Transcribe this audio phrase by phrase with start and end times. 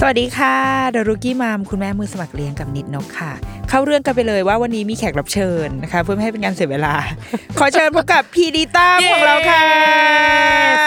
[0.00, 0.56] สวัสดีค่ะ
[0.90, 3.32] เดอะรุกี้มัมคุณแม่มือสมัครเลี้ยงกับนิดนกค่ะ
[3.68, 6.94] เข้าเรื่องกันไปเลยว่าวันนี้มีแขกรับเชิญนะคะ เพื่อไม่ให้เป็นการเสียเวลา
[7.58, 9.62] ขอเชิญพบกับพี่ดีต้าของเราค่ะ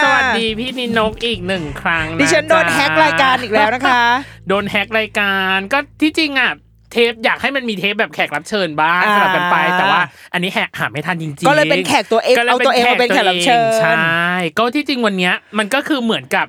[0.03, 4.03] สวัสดีพี่นินกอีกหนึ่งครั้งะดิฉันโดนจ๊ะแฮ็กรายการอีกแล้วนะคะ
[4.47, 6.51] โดนแฮ็กรายการก็ที่จริงอะ
[6.91, 10.01] เทปอยากให้มันมีเทปแบบแขกรับเชิญบ้างอ่าสลับกันไป แต่ว่า
[10.33, 16.47] อันนี้แหกหาไม่ทันจริงๆ ก็เลยเป็นแขกตัวเองก็ลยเอาตัวเองมาเป็นแขกรับเชิญใช่ก็ที่จริงวันเนี้ยมันก็คือเหมือนกับ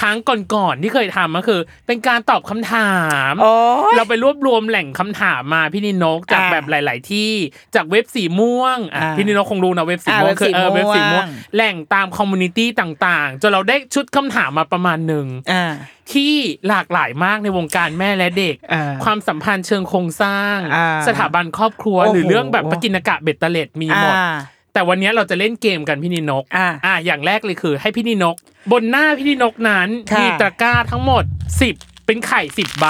[0.00, 0.16] ครั้ง
[0.54, 2.94] ก่อนๆที่เคยทำก็คือ เป็นการตอบคำถา
[3.30, 3.54] ม โอ้
[3.92, 7.32] ย เราไปรวบรวมแหล่งคำถามมาพี่นิดนกจากอ่าแบบหลาย ๆ ที่
[7.74, 15.72] จากเว็บสีม่วงอะอ่าพี่นิดนกคงรู้นะเว็บสีอ่าม่วงคือเออเว็เว็บบสีสีม่ม่ววง งแหล่งตาม community ต่างๆจนเราได้ชุดคำถามมาประมาณหนึ่ง อ่า
[16.12, 16.34] ที่
[16.68, 24.32] หลากหลายมากในวงการแม่และเด็ก อ่าความสัมพันธ์เชิงโครงสร้าง อ่าสถาบันครอบครัว โอ้โหหรือเรื่องแบบปกิณกะเบ็ดเตล็ดมีหมด อ่า
[24.72, 28.36] แต่วันนี้เราจะเล่นเกมกันพี่นินกอ่าอ่าอย่างแรกเลยคือ ให้พี่นินก
[28.72, 31.24] บนหน้าพี่นินกนั้นค่ะมีตะกร้าทั้งหมด
[31.64, 32.86] 10 เป็นไข่10ใบ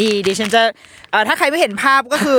[0.00, 0.62] ดีดิฉันจะ
[1.10, 2.38] เอ่อถ้าใครไม่เห็นภาพก็คือ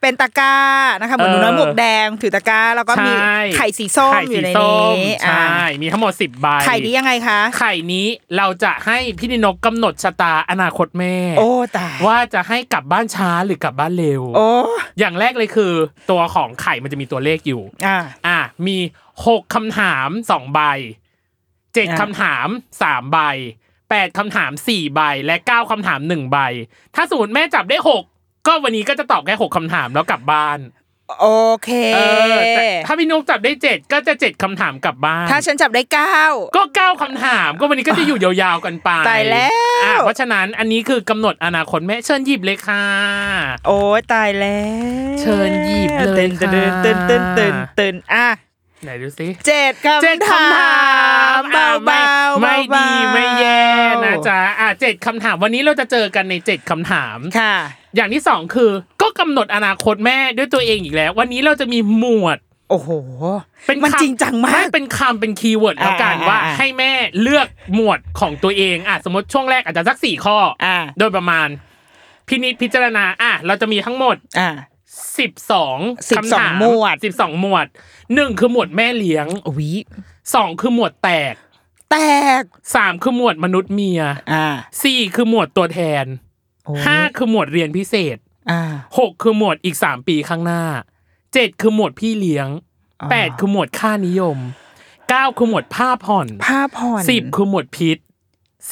[0.00, 0.56] เป็นตะกร้า
[1.00, 8.06] นะคะเหมือนหนูน้อยหมวกแดงถือตะกร้า แล้วก็มีใช่ ไข่สีส้มไข่อสียู่ในส้นี้มใช่มีทั้งหมด10ใบ ไข่นี้ยังไงคะ ไข่นี้
[8.36, 14.48] เราจะให้พี่นินกกำหนดชะตาอนาคตแม่ โอ้ตายว่าจะให้กลับบ้านช้าหรือกลับบ้านเร็ว โอ้
[14.98, 15.72] อย่างแรกเลยคือ
[16.10, 18.76] ตัวของไข่มันจะมีตัวเลขอยู่ อ่า อะมี
[19.26, 20.60] หกคำถามสองใบ
[21.74, 22.46] เจ็ดอะ คำถาม
[22.82, 23.18] สามใบ
[23.90, 26.38] แปดคำถามสี่ใบ และเก้าคำถามหนึ่งใบ
[26.94, 28.02] ถ้าสมมติแม่จับได้หก
[28.46, 30.60] ก็วันนี้ก็จะตอบแค่หกคำถามแล้วกลับบ้าน
[31.20, 31.26] โอ
[31.64, 31.98] เคเอ
[32.34, 36.18] อแต่ถ้าพี่นุกจับได้เจ็ดก็จะเจ็ดคำถามกลับบ้าน ถ้าฉันจับได้เก้า
[36.56, 39.52] ก็เก้าคำถาม ก็วันนี้ก็จะอยู่ยาวๆกันไปตายแล้ว
[39.84, 42.84] อะเพราะฉะนั้นอันนี้คือกำหนดอนาคตแม่เชิญหยิบเลยค่ะ
[43.66, 44.60] โอ้ยตายแล้
[45.14, 48.28] ว เชิญหยิบเลยตื่นตื่นตื่นตื่นตื่นค่ะตื่นอะ
[48.84, 50.74] ไหนดูสิเจ็ดคำเจ็ดคำถา
[51.26, 53.62] ม เบาอะๆไม่เบาไม่ๆดีไม่แย่
[54.04, 57.54] นะจ๊ะอะเจ็ดคำถามวันนี้เราจะเจอกันในเจ็ดคำถามค่ะ
[57.96, 58.70] อย่างที่สองคือ
[59.02, 62.38] ก็กำหนดอนาคตแม่ด้วยตัวเองอีกแล้ว วันนี้เราจะมีหมวด
[62.70, 62.90] โอ้โห
[63.66, 66.92] เป็นมันคำจริงจังมากไเป็นคำเป็นคีย์เวิร์ดแล้วกันอ่าว่าอ่าให้แม่
[67.22, 71.48] เลือกหมวดของตัวเองอะสมมติช่วงแรกอาจจะสักสี่ข้อออ่าโดยประมาณ
[72.28, 74.50] พินิจพิจารณาอะเราจะมีทั้งหมดอ่า
[75.18, 77.66] สิบสอง12คำถามหมวดสิบสองหมวด
[78.14, 79.26] หนึ่งคือหมวดแม่เลี้ยง
[79.56, 79.72] วิ
[80.34, 81.34] สองคือหมวดแตก
[81.90, 81.96] แต
[82.40, 82.42] ก
[82.74, 84.02] สามคือหมวดมนุษย์เมีย
[84.32, 84.46] อ่า
[84.82, 86.04] สี่คือหมวดตัวแทน
[86.64, 88.16] โอ้ห้าคือหมวดเรียนพิเศษ
[88.50, 88.60] อ่า
[88.98, 90.62] หกคือหมวดอีกสามปีข้างหน้า
[91.34, 92.48] เจ็ดคือหมวดพี่เลี้ยง
[93.00, 94.38] อ๋อแปดคือหมวดค่านิยม
[95.08, 97.98] เก้าคือหมวดผ้าผ่อนผ้าผ่อนสิบคือหมวดพิษ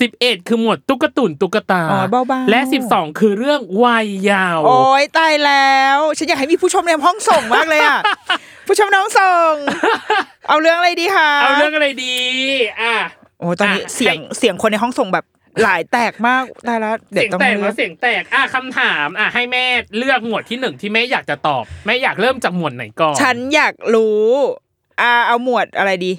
[0.00, 7.98] สิบเอ็ดคือหมวดตุ๊กตุนตุ๊กตาอ๋อเบาๆและสิบสองคือเรื่องวัยยาว โอ้ยตายแล้ว ฉันอยากให้มีผู้ชมในห้องส่งมากเลยอะ
[8.68, 9.52] ผู้ชมในห้องส่ง
[10.48, 12.14] เอาเรื่องอะไรดีคะเอาเรื่องอะไรดี
[12.80, 12.94] อะ
[13.40, 15.24] โอ้ยตอนนี้อะเสียงให้เสียงคนในห้องส่งแบบ
[15.62, 19.64] หลายแตกมากตายแล้วเดี๋ยเสีวยงต้องแตกเลืแล้อวกเสียงแตกอะคำถามอะให้แม่
[19.98, 24.26] เลือกหมวดที่หนึ่งที่แม่อยากจะตอบแม่อยากเริ่มจากหมวดไหนก่อนฉันอยากรู้
[25.00, 26.12] อ่าเอาหมวดอะไรดี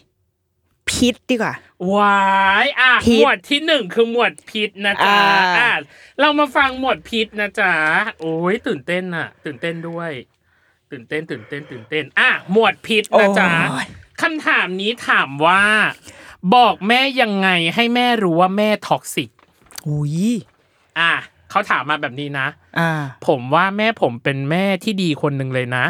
[0.92, 1.56] พิษดีกว่า
[1.96, 2.20] วา
[2.66, 5.74] ยอะพิษหมวดที่หนึ่งคือหมวดพิษนะจ๊ะอ่าอะ
[6.20, 7.74] เรามาฟังหมวดพิษนะจ๊ะ
[8.20, 10.12] โอ้ยตื่นเต้นอะ ตื่นเต้นด้วย
[10.92, 13.88] ตื่นเต้น ตื่นเต้น ตื่นเต้น อะหมวดพิษนะจ๊ะโอ้ย
[14.22, 15.64] คำถามนี้ถามว่า
[16.56, 19.30] บอกแม่ยังไงให้แม่รู้ว่าแม่ toxic
[19.88, 20.16] อุ้ย
[21.00, 21.14] อะ
[21.50, 22.48] เขาถามมาแบบนี้นะ
[22.80, 22.92] อ่า
[23.28, 25.86] ผมว่าแม่ผมเป็นแม่ที่ดีคนหนึ่งเลยนะ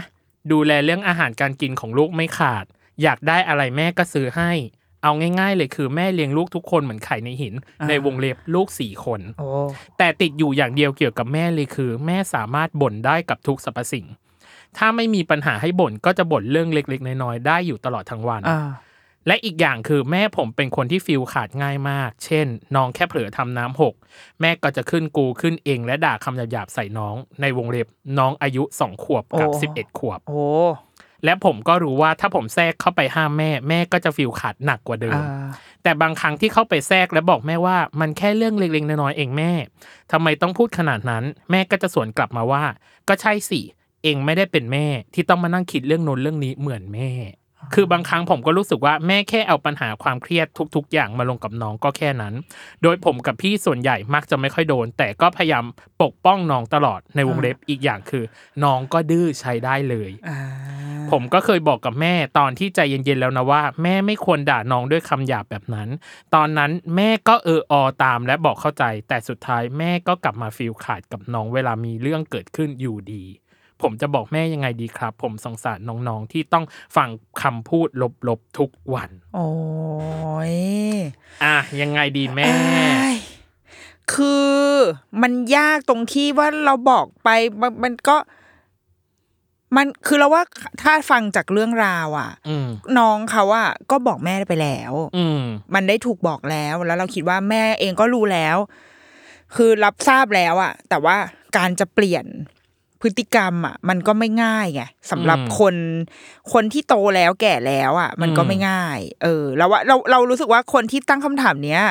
[0.52, 2.66] ดูแลเรื่องอาหารการกินของลูกไม่ขาด
[3.04, 4.52] อยากได้อะไรแม่ก็ซื้อให้
[5.04, 9.48] เอาง่าย ๆ เลยคือแม่เลี้ยงลูกทุกคนเหมือนไข่ในหินอ่าในวงเล็บลูกสี่คนโอ้
[9.98, 14.06] แต่ติดอยู่อย่างเดียวเกี่ยวกับแม่เลยคือ แม่สามารถบ่นได้กับทุกสรรพสิ่ง
[14.78, 18.60] ถ้าไม่มีปัญหาให้บ่นก็จะบ่นเรื่องเล็ก ๆ น้อยๆได้อยู่ตลอดทั้งวันอ่า
[19.28, 23.94] และอีกอย่างคือแม่ผมเป็นคนที่ฟิลขาดง่ายมาก เช่น น้องแค่เผลอทำน้ำหก
[24.42, 27.88] แม่ก็จะขึ้นกูขึ้นเองและด่าคำหยาบๆใส่น้อง ในวงเล็บ
[28.20, 30.44] น้องอายุสองขวบกับโอ้สิบเอ็ดขวบโอ้
[31.26, 35.48] และผมก็รู้ว่าถ้าผมแทรกเข้าไปห้ามแม่ แม่ก็จะฟิลขาดหนักกว่าเดิมอ่า
[35.84, 39.52] แต่บางครั้งที่เข้าไปแทรกและบอกแม่ว่ามันแค่เรื่องเล็กๆน้อยๆเองแม่
[40.12, 42.64] ทำไมต้องพูดขนาดนั้น แม่ก็จะสวนกลับมาว่า
[43.08, 43.62] ก็ใช่สิ
[44.04, 47.12] เองไม่ได้เป็นแม่ที่ต้องมานั่งคิดเรื่องโน้นเรื่องนี้เหมือนแม่
[47.74, 52.34] คือบางครั้งผมก็รู้สึกว่าแม่แค่เอาปัญหาความเครียดทุก ๆ อย่างมาลงกับน้องก็แค่นั้น
[52.84, 55.66] โดยผมกับพี่ส่วนใหญ่มักจะไม่ค่อยโดน แต่ก็พยายาม
[56.04, 58.24] ปกป้องน้องตลอดในวงเล็บอีกอย่างคือ
[58.64, 60.40] น้องก็ดื้อใช้ได้เลยอ่า
[61.12, 65.90] ผมก็เคยบอกกับแม่ตอนที่ใจเย็นๆแล้วนะว่า แม่ไม่ควรด่าน้องด้วยคำหยาบแบบนั้น
[66.36, 67.74] ตอนนั้นแม่ก็เอออ
[68.04, 73.24] ตามและบอกเข้าใจ แต่สุดท้ายแม่ก็กลับมาฟีลขาดกับน้องเวลามีเรื่องเกิดขึ้นอยู่ดี
[73.82, 76.66] ผมจะบอกแม่ยังไงดีครับ ผมสงสารน้องๆที่ต้อง
[76.98, 77.10] ฟัง
[77.42, 77.88] คำพูด
[78.28, 79.50] ลบๆทุกวัน โอ้
[80.52, 80.56] ย
[81.44, 83.16] อะยังไงดีแม่เอ้ย
[84.14, 84.62] คือ
[85.22, 87.30] มันยากตรงที่ว่าเราบอกไป
[87.62, 88.18] มันมันก็
[89.76, 90.44] มันคือเราว่า
[90.82, 92.68] ถ้าฟังจากเรื่องราวอะอืม
[92.98, 95.42] น้องเขาอะก็บอกแม่ไปแล้ว อืม
[95.74, 98.58] มันได้ถูกบอกแล้ว แล้วเราคิดว่าแม่เองก็รู้แล้ว
[99.56, 101.16] คือรับทราบแล้วอะแต่ว่า
[101.58, 102.26] การจะเปลี่ยน
[103.02, 104.82] พฤติกรรมอะมันก็ไม่ง่ายไง
[105.12, 105.76] สำหรับอืมคน
[106.54, 111.82] คนที่โตแล้วแก่แล้วอะมันก็อืมไม่ง่าย เออ แล้วว่าเราเรารู้สึกว่าคนที่ตั้งคำถามเนี้ย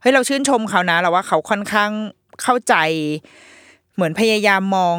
[0.00, 1.90] เฮ้ยเราชื่นชมเขานะเราว่าเขาค่อนข้าง
[2.42, 2.74] เข้าใจ
[3.94, 4.98] เหมือนพยายามมอง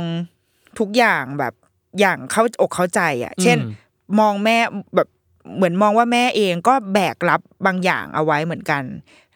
[0.80, 1.54] ทุกอย่างแบบ
[2.00, 3.72] อย่างเข้าอกเข้าใจอะเช่นอืม
[4.20, 4.58] มองแม่
[4.96, 5.08] แบบ
[5.56, 8.84] เหมือนมองว่าแม่เองก็แบกรับบางอย่างเอาไว้เหมือนกัน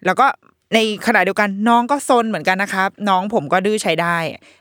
[0.06, 0.28] แล้วก็
[0.74, 4.18] ในขณะเดียวกันน้องก็ซนเหมือนกันนะครับ น้องผมก็ดื้อใช้ได้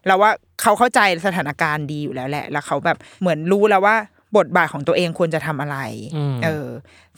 [0.06, 0.31] แล้วว่า
[0.62, 3.97] เขาเข้าใจสถานการณ์ดีอยู่แล้วแหละ แล้วเขาแบบเหมือนรู้แล้วว่า
[4.37, 5.76] บทบาทของตัวเองควรจะทำอะไร
[6.17, 6.67] อืมเออ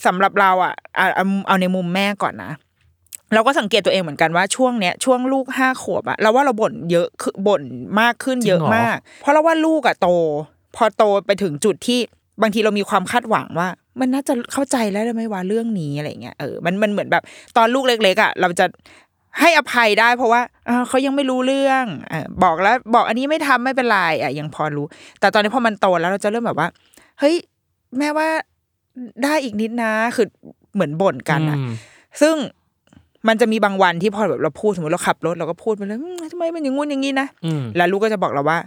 [0.07, 2.53] สำหรับเราอะเอาเอาเอาในมุมแม่ก่อนนะ
[3.35, 7.63] เราก็สังเกตตัวเองเหมือนกันว่าช่วงเนี้ยช่วงลูกห้าขวบอะเราว่าเราบ่นเยอะคือบ่น
[8.01, 10.09] มากขึ้นเยอะจริงเหรอมาก เพราะเราว่าลูกอะโต
[10.77, 12.01] พอโตไปถึงจุดที่
[12.43, 13.69] บางทีเรามีความคาดหวังว่า
[14.01, 17.23] มันน่าจะเข้าใจแล้วได้ไหมว่าเรื่องนี้อะไรเงี้ยเออมันมันเหมือนแบบ
[17.57, 18.67] ตอนลูกเล็กๆอะเราจะ
[19.41, 24.87] ให้อภัยได้ เพราะว่าอ่าเขายังไม่รู้เรื่องเออบอกแล้วบอกอันนี้ไม่ทำไม่เป็นไรอะยังพอรู้
[25.21, 26.69] แต่ตอนนี้พอมันโตแล้วเราจะเริ่มแบบว่า
[27.21, 27.35] เฮ้ย
[27.99, 28.29] แม่ว่า
[29.25, 30.27] ได้อีกนิดนะ คือ
[30.75, 31.71] เหมือนบ่นกันอะอืม
[32.21, 32.35] ซึ่ง
[33.29, 38.59] มันจะมีบางวันที่พอแบบเราพูดสมมติเราขับรถเราก็พูดไปเลยอืมทำไมมันอย่างงู้นอย่างนี้นะอืมแล้วลูกก็จะบอกเราว่า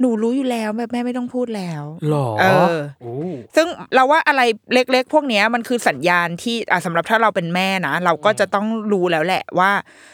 [0.00, 2.44] หนูรู้อยู่แล้วแบบแม่ไม่ต้องพูดแล้วหรอเอ
[2.74, 3.14] อโอ้
[3.56, 4.42] ซึ่งเราว่าอะไร
[4.72, 9.70] เล็ก ๆ พวกเนี้ยมันคือสัญญาณที่อะสำหรับถ้าเราเป็นแม่นะเราก็จะต้องรู้แล้วแหละว่า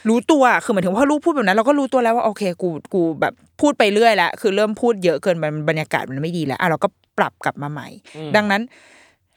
[0.08, 6.88] รู้ตัวคือหมายถึงว่าลูกพูดแบบนั้น เราก็รู้ตัวแล้วว่าโอเคกูกูแบบพูดไปเรื่อยแล้วคือเริ่มพูดเยอะเกินไปมันบรรยากาศมันไม่ดีแล้วอะเราก็
[7.18, 7.88] ปรับกลับมาใหม่
[8.36, 8.62] ดังนั้น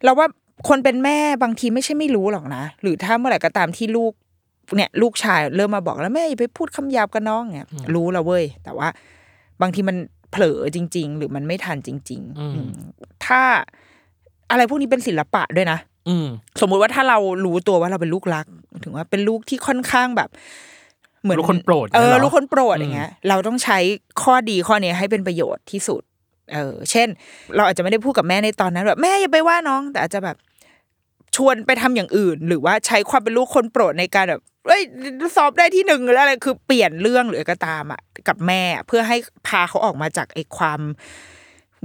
[0.04, 0.28] เราว่า
[0.68, 4.14] คนเป็นแม่บางทีไม่ใช่ไม่รู้หรอกนะ หรือถ้าเมื่อไหร่ก็ตามที่ลูก
[4.76, 8.88] เนี่ย ลูกชายเริ่มมาบอกแล้วแม่อย่าไปพูดคำหยาบกับน้องเนี่ยรู้แล้วเว้ยแต่ว่า
[9.62, 9.98] บางทีมัน
[10.34, 12.72] เผลอจริง ๆ หรือมันไม่ทันจริงๆอืมอืม
[13.26, 13.42] ถ้า
[14.52, 16.28] อะไรพวกนี้เป็นศิลปะด้วยนะอืม
[16.62, 18.46] สมมุติว่าถ้าเรารู้ตัวว่าเราเป็นลูกรัก
[18.84, 20.30] ถึงว่าเป็นลูกที่ค่อนข้างแบบ
[21.24, 23.78] เหมือนลูกคนโปรดเอเนี่ยอเหรอลูกคนโปรดอืมอย่างเงี้ย เราต้องใช้
[24.22, 26.02] ข้อดีข้อนี้ให้เป็นประโยชน์ที่สุด
[26.54, 27.08] เออ เช่น
[27.56, 30.38] เราอาจจะไม่ได้พูดกับแม่ในตอนนั้นแบบแม่อย่าไปว่าน้อง แต่อาจจะแบบ
[31.36, 34.82] ชวนไปทำอย่างอื่น หรือว่าใช้ความเป็นลูกคนโปรดในการแบบ เอ้ย
[35.36, 39.18] สอบได้ที่หนึ่งหรืออะไรคือเปลี่ยนเรื่องหรืออะไรก็ตามอะกับแม่เพื่อให้
[39.48, 40.82] พาเขาออกมาจากไอ้ความ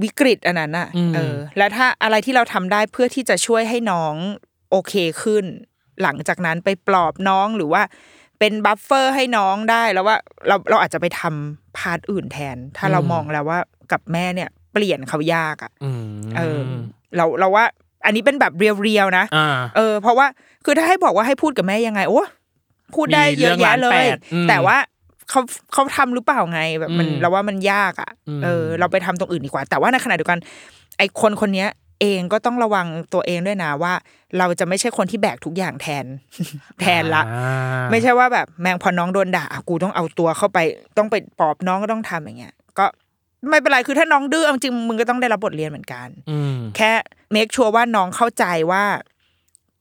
[0.02, 4.14] วิกฤตอันนั้นอะอืมเออ แล้วถ้าอะไรที่เราทำได้เพื่อที่จะช่วยให้น้อง
[4.70, 5.44] โอเคขึ้น
[6.02, 7.82] หลังจากนั้นไปปลอบน้องหรือว่า
[8.38, 10.16] เป็น buffer ให้น้องได้แล้วว่า
[10.48, 13.58] เราเราอาจจะไปทำ part อื่นแทน ถ้าเรามองแล้วว่า
[13.92, 16.02] กับแม่เนี่ย เปลี่ยนเขายากอะอืม
[16.36, 16.60] เออ
[17.16, 17.64] เราเราว่า
[18.04, 20.26] อันนี้เป็นแบบ real ๆนะอ่าเออ เพราะว่า
[20.64, 22.22] คือถ้าให้บอกว่าให้พูดกับแม่ยังไงโอ้
[22.94, 24.76] พูดได้มีเยอะแยะเลเรื่องล้านยแปดอืมแต่ว่า
[25.30, 25.40] เขา
[25.72, 30.38] เขาทำหรือเปล่าไงแบบมันอืมเราว่ามันยากอะอืมเออ เราไปทำตรงอื่นดีกว่า แต่ว่าในขณะเดียวกัน
[30.98, 31.68] ไอคนคนเนี้ย
[32.00, 33.92] เองก็ต้องระวังตัวเองด้วยนะว่า
[34.38, 36.04] เราจะไม่ใช่คนที่แบกทุกอย่างแทน
[36.80, 40.58] แทนละอ่าไม่ใช่ว่าแบบแมงพอน้องโดนด่าอะกูต้องเอาตัวเข้าไป
[40.98, 42.86] ต้องไปปลอบน้องก็ต้องทำอย่างเงี้ย ก็
[43.48, 46.92] ไม่เป็นไรคือถ้าน้องดื้อเอาจริงมึงก็ต้องได้รับบทเรียนเหมือนกันอืมแค่
[47.32, 48.84] เมคชัวร์ว่าน้องเข้าใจว่า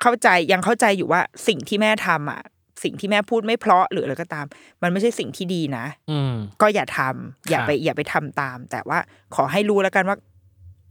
[0.02, 2.42] เข้าใจยังเข้าใจอยู่ว่าสิ่งที่แม่ทำอะ
[2.84, 4.46] สิ่งที่แม่พูดไม่เพราะหรืออะไรก็ตาม
[4.84, 9.00] มันไม่ใช่สิ่งที่ดีนะ อืมก็อย่าทำอย่าครับไปอย่าไปทำตาม แต่ว่า
[9.36, 10.18] ขอให้รู้แล้วกันว่า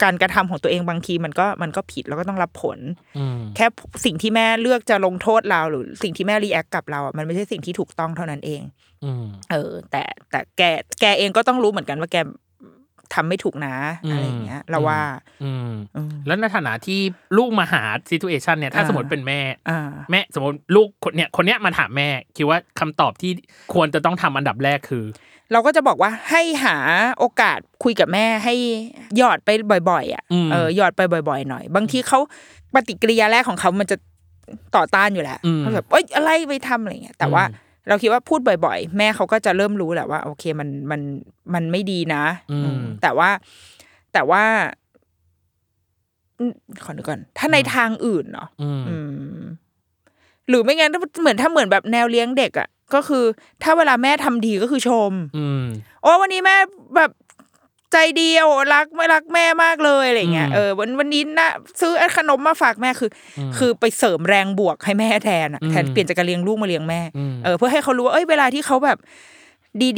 [0.03, 2.79] การกระทำของตัวเองบางทีมันก็มันก็ผิดแล้วก็ต้องรับผล
[3.19, 3.67] อืมแค่
[4.05, 8.63] สิ่งที่แม่เลือกจะลงโทษเราหรือสิ่งที่แม่รีแอคกับเราอะมันไม่ใช่สิ่งที่ถูกต้องเท่านั้นเอง
[9.05, 10.63] อืมเออ แต่แต่แก
[11.01, 12.17] แกเองก็ต้องรู้เหมือนกันว่าแก
[13.15, 15.01] ทำไม่ถูกนะอืมอะไรอย่างเงี้ยเราว่า
[15.43, 17.01] อืมอืมแล้วในฐานะที่
[17.39, 23.31] ลูกมาหาซีทูเอชันเนี่ยถ้าอ่าสมมติเป็นแม่อ่าแม่สมมติลูกคนเนี้ยคนเนี้ยมาถามแม่ คิดว่าคำตอบที่
[23.75, 25.05] ควรจะต้องทำอันดับแรกคือ
[25.53, 26.77] เราก็จะบอกว่าให้หา
[27.19, 28.55] โอกาสคุยกับแม่ให้
[29.17, 29.49] หยอดไป
[29.91, 32.19] บ่อยๆอะอืมเออหยอดไปบ่อย ๆ หน่อย บางทีเขา
[32.75, 33.97] ปฏิกิริยาแรกของเขามันจะ
[34.77, 41.01] ต่อต้านอยู่แหละอืมเขาแบบเอ้ยอะไรไปทำอะไรเงี้ยแต่ว่าอืม เราคิดว่าพูดบ่อย ๆ แม่เขาก็จะเริ่มรู้แหละว่า โอเคมันมัน
[41.55, 43.31] มันไม่ดีนะอืมอืมแต่ว่า
[44.13, 44.45] แต่ว่า
[46.39, 46.53] อืม
[46.85, 48.97] ขอนึกก่อน ถ้าในทางอื่นเนาะอืมอื
[49.41, 49.43] ม
[50.49, 53.25] หรือไม่งั้นถ้าเหมือนถ้าเหมือนแบบแนวเลี้ยงเด็กอะก็คือ
[53.63, 55.65] ถ้าเวลาแม่ทำดีก็คือชม อืม
[56.03, 56.57] โอ้วันนี้แม่
[56.97, 57.11] แบบ
[57.93, 61.51] ใจเดียวรักไม่รักแม่มากเลยอะไรเงี้ยอืมเออวันวันนี้นะ
[61.81, 68.99] ซื้อขนมมาฝากแม่คืออมคือไปเสริมแรงบวกให้แม่แทนอะอืมแทนเปลี่ยนจากการเลี้ยงลูกมาเลี้ยงแม่อืมเออเพื่อให้เขารู้ว่าเอ้ยเวลาที่เขาแบบ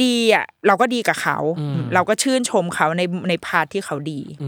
[0.03, 4.47] ดีๆอะเราก็ดีกับเขาอืมเราก็ชื่นชมเขาในใน partที่เขาดีอื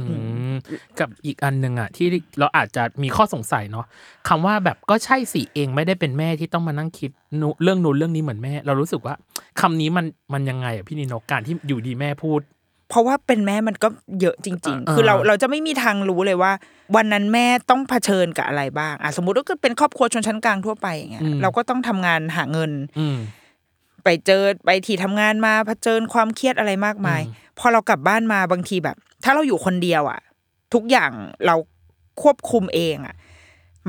[0.52, 0.56] ม
[1.00, 2.08] กับอีกอันหนึ่งอะที่
[2.40, 3.86] เราอาจจะมีข้อสงสัยเนาะ
[4.28, 9.16] คำว่าแบบก็ใช่สิเองไม่ได้เป็นแม่ที่ต้องมานั่งคิดนุเรื่องนู้นเรื่องนี้เหมือนแม่ เรารู้สึกว่า
[9.62, 12.42] คำนี้มันมันยังไงอะพี่นิดนกการที่อยู่ดีแม่พูด
[12.92, 13.88] เพราะว่าเป็นแม่มันก็
[14.22, 16.52] เยอะจริงเออๆคือเราเราจะไม่มีทางรู้เลยว่า
[16.96, 23.18] วันนั้นแม่ต้องเผชิญกับอะไรบ้างอะสมมติว่าก็เป็นครอบครัวชนชั้นกลางทั่วไปอย่างเงี้ยเราก็ต้องทำงานหาเงินอืม
[24.04, 27.22] ไปเจอไปที่ทำงานมาเผชิญความเครียดอะไรมากมาย
[27.60, 30.20] พอเรากลับบ้านมาบางทีแบบ ถ้าเราอยู่คนเดียวอะ
[30.74, 31.12] ทุกอย่าง
[31.46, 31.56] เรา
[32.22, 33.16] ควบคุมเองอะ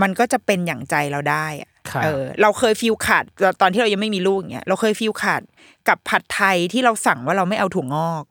[0.03, 5.43] มันก็จะเป็นอย่างใจเราได้อะครับเออเราเคยฟีลขาดตอนตอนที่เรายังไม่มีลูกอย่างเงี้ยเราเคยฟีลขาด
[5.89, 8.25] กับผัดไทยที่เราสั่งว่าเราไม่เอาถั่วงอก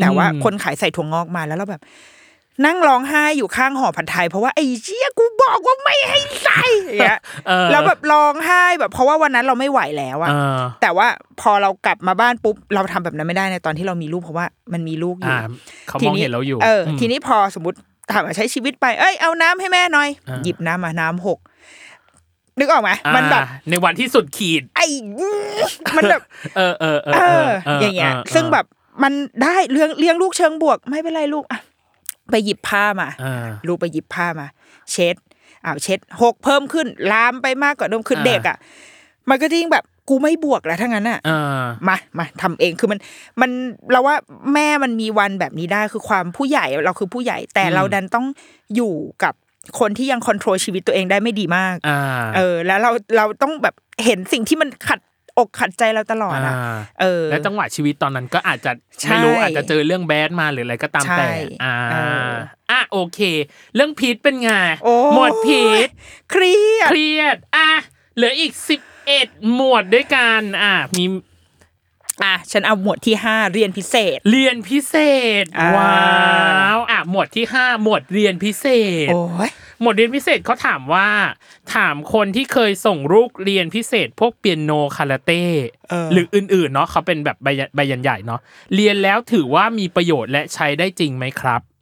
[0.00, 1.82] แต่ว่าคนขายใส่ถั่วงอกมาแล้วเราแบบ
[2.66, 11.06] นั่งร้องไห้อยู่ข้างห่อผัดไทย เพราะว่าไอ้เชี่ยกูบอกว่าไม่ให้ใส่อย่างเงี้ยเออแล้วแบบร้องไห้แบบ เพราะว่าวันนั้นเราไม่ไหวแล้วอะเออแต่ว่า
[11.40, 15.40] พอเรากลับมาบ้านปุ๊บเราทำแบบนั้นไม่ได้ในตอนที่เรามีลูกเพราะว่ามันมีลูกอยู่อ่า
[15.88, 17.78] เขามองเห็นเราอยู่เอออมทีนี้พอสมมติ
[18.12, 21.38] ถามว่าใช้ชีวิตไป เอ้ยเอาน้ำให้แม่หน่อยอ่าหยิบน้ำมาน้ำหก
[22.58, 24.86] นึกออกไหมมันแบบอ่าในวันที่สุดขีด ไอ้
[25.96, 26.22] มันแบบ
[26.56, 28.66] เออเออเอเออออย่างเงี้ยออซึ่งแบบ
[29.02, 29.12] มัน
[29.42, 31.60] ได้เลี้ยงเลี้ยงลูกเชิงบวก ไม่เป็นไรลูกอะ
[32.30, 34.46] ไปหยิบผ้ามาอ่าลูกไปหยิบผ้ามา
[34.92, 35.16] เช็ด
[35.64, 38.56] อ้าวเช็ดหกเพิ่มขึ้นลามไปมากกว่าเดิมคืออ่าเด็กอะ
[39.28, 42.98] มันก็ยิ่งแบบกูไม่บวกแล้วทั้งนั้นอะอ่ามามาทำเองคือมัน
[43.40, 43.50] มัน
[43.92, 44.16] เราว่า
[44.54, 48.26] แม่มันมีวันแบบนี้ได้คือความผู้ใหญ่เราคือผู้ใหญ่ แต่อืมเราดันต้อง
[48.76, 49.34] อยู่กับ
[49.80, 52.00] คนที่ยังคอนโทรลชีวิตตัวเองได้ไม่ดีมากอ่า
[52.36, 53.74] เออ แล้วเราเราต้องแบบ
[54.04, 54.98] เห็นสิ่งที่มันขัด
[55.38, 61.28] อกขัดใจเราตลอดอะาเออและจังหวะชีวิตตอนนั้นก็อาจจะใช่ไม่รู้อาจจะเจอเรื่องแบดมาหรืออะไรก็ตามใช่แต่
[61.64, 61.96] อ่าเอ
[62.30, 62.32] อ
[62.70, 63.20] อะโอเค
[63.74, 64.50] เรื่องพีทเป็นไง
[64.84, 65.88] โอ้หมวดพีท
[66.30, 67.70] เครียดเครียดอะ
[68.16, 71.04] เหลืออีกสิบเอ็ดหมวดด้วยกันอะมี
[72.24, 74.94] อะฉันเอาหมวดที่ห้าเรียนพิเศษ เรียนพิเศ
[75.42, 78.66] ษอ่าว้าวอะหมวดที่ห้าหมวดเรียนพิเศ
[79.06, 81.08] ษ โอ้ยหมวดเรียนพิเศษเขาถามว่า
[81.74, 85.44] ถามคนที่เคยส่งลูกเรียนพิเศษ พวกเปียโนคาราเต้
[85.90, 88.40] เออหรืออื่นๆเนาะเขาเป็นแบบใบยันใบยันใหญ่เนาะ
[88.74, 91.75] เรียนแล้วถือว่ามีประโยชน์และใช้ได้จริงไหมครับอืม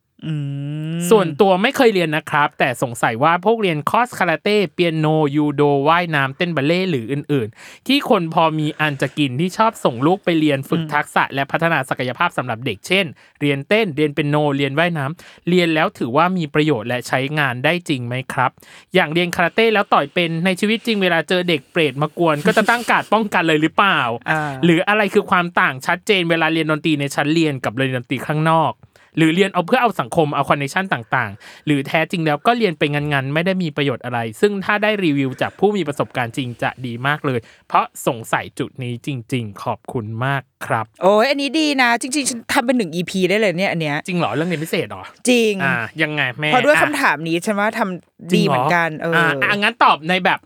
[1.11, 13.07] ส่วนตัวไม่เคยเรียนนะครับ แต่สงสัยว่าพวกเรียนคอร์สคาราเต้เปียโนยูโดว่ายน้ำเต้นบัลเล่ต์หรืออื่น ๆ ที่คนพอมีอันจะกินที่ชอบส่งลูกไปเรียนฝึกทักษะ และพัฒนาศักยภาพสำหรับเด็กเช่น
[13.41, 18.51] เรียนเต้นเรียนเปียโนเรียนว่ายน้ำเรียนแล้วถือว่ามีประโยชน์และใช้งานได้จริงไหมครับ
[18.95, 24.01] อย่างเรียนคาราเต้แล้วต่อยเป็นในชีวิตจริงเวลาเจอเด็กเปรตมากวน ก็จะตั้งการ์ดป้องกันเลยหรือเปล่า
[24.31, 28.73] อ่า หรืออะไรคือความต่างชัดเจนเวลาเรียนดนตรีในชั้นเรียนกับเรียนดนตรีข้างนอก
[29.17, 50.41] หรือเรียนเอาเพื่อเอาสังคมเอา connection ต่างๆ หรือแท้จริงแล้วก็เรียนไปงันๆ ไม่ได้มีประโยชน์อะไร ซึ่งถ้าได้รีวิวจากผู้มีประสบการณ์จริงจะดีมากเลย เพราะสงสัยจุดนี้จริง ๆ ขอบคุณมากครับ โอ้ยอันนี้ดีนะ จริงๆฉันทำเป็นหนึ่ง EP ได้เลยเนี่ยอันเนี้ยจริงเหรอเรื่องเรียนพิเศษเหรอจริงอ่ายังไงแม่เพราะด้วยอ่าคำถามนี้ฉันว่าทำดีเหมือนกันเอออ่าออะงั้นตอบในแบบ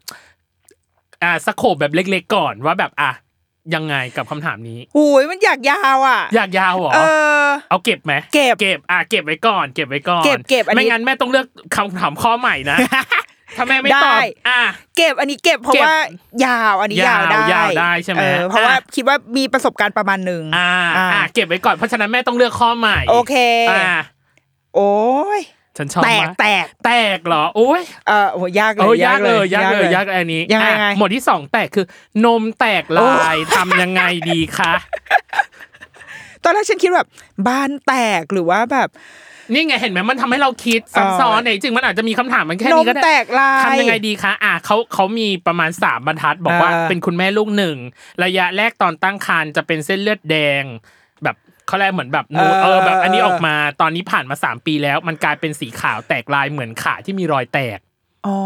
[1.22, 3.12] อ่าสโคบแบบเล็ก ๆ ก่อนว่าแบบอะ
[3.74, 7.00] ยังไงกับคำถามนี้โอ้ยมันอยากยาวอะ อยากยาวเหรอเอ
[7.44, 11.46] อเอาเก็บไหมเก็บเก็บอะเก็บไว้ก่อน เก็บไว้ก่อนเก็บเก็บอันนี้ไม่งั้นแม่ต้องเลือก
[11.76, 12.78] คำถามข้อใหม่นะ
[13.56, 14.60] ถ้าแม่ไม่ตอบได้อะ
[14.96, 15.98] เก็บอันนี้เก็บเพราะเก็บว่า
[16.44, 23.34] ยาวอันนี้ยาวได้ยาวได้ใช่ไหมเออเพราะว่าอะคิดว่ามีประสบการณ์ประมาณหนึ่งอ่าอ่าอะเก็บไว้ก่อนเพราะฉะนั้นแม่ต้องเลือกข้อใหม่ โอเค
[23.70, 24.00] อะ
[24.76, 24.92] โอ้
[25.38, 25.40] ย
[25.78, 31.86] ฉันชอบแตกมากแตกแตกเหรอโอ้ยเออโอ้ยากเลโอ้ยยากเลยยากเลยยากเลยอันนี้ยังไงอะไงหมวดที่สองแตกคือ
[32.24, 34.72] นมแตกลายทำยังไงดีคะ
[36.44, 37.08] ตอนแรกฉันคิดแบบ
[37.48, 38.88] บ้านแตกหรือว่าแบบ
[39.52, 47.76] นี่ไงเห็นไหมมันทำให้เราคิดซับซ้อนเนี่ยจริงๆมันอาจจะมีคำถามมันแค่นมนี้ก็ได้แตกลายทำยังไงดีคะอะเขาเขามีประมาณสามบรรทัดบอกว่าเออเป็นคุณแม่ลูกหนึ่ง
[48.24, 51.07] ระยะแรกตอนตั้งครรภ์จะเป็นเส้นเลือดแดงแบบ
[51.68, 57.78] เขาเรียกเหมือนแบบนูนเออแบบ อันนี้ออกมาตอนนี้ผ่านมาสามปีแล้ว มันกลายเป็นสีขาวแตกลายเหมือนขาที่มีรอยแตก
[58.26, 58.36] อ๋อ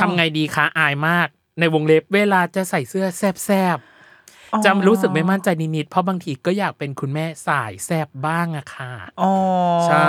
[0.00, 1.28] ทำไงดีคะอายมาก
[1.60, 9.32] ในวงเล็บเวลาจะใส่เสื้อแซบๆจะรู้สึกไม่มั่นใจนิดๆเพราะบางทีก็อยากเป็นคุณแม่สายแซบบ้างอะค่ะอ๋อ
[9.86, 10.06] ใช่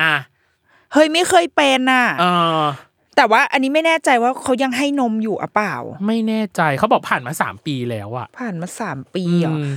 [0.00, 0.14] อะ
[0.92, 2.24] เฮ้ยไม่เคยเป็นน่ะเอ
[2.60, 2.62] อ
[3.16, 5.74] แต่ว่าอันนี้ไม่แน่ใจว่าเขายังให้นมอยู่อะเปล่า
[6.06, 9.70] ไม่แน่ใจเขาบอกผ่านมาสามปีแล้วอะผ่านมาสามปีเหรออืม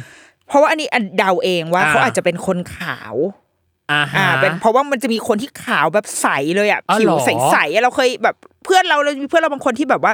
[0.54, 3.16] เพราะว่าอันนี้อันเดาเองว่าอ่า เขาอาจจะเป็นคนขาว
[3.92, 7.20] อ่าอ่าฮะเป็นเพราะว่ามันจะมีคนที่ขาวแบบใสเลยอะอ๋อผิเหรวอ
[7.52, 10.14] ใสๆอะเราเคยแบบเพื่อนเราเลยมีเพื่อนเราบางคนที่แบบว่า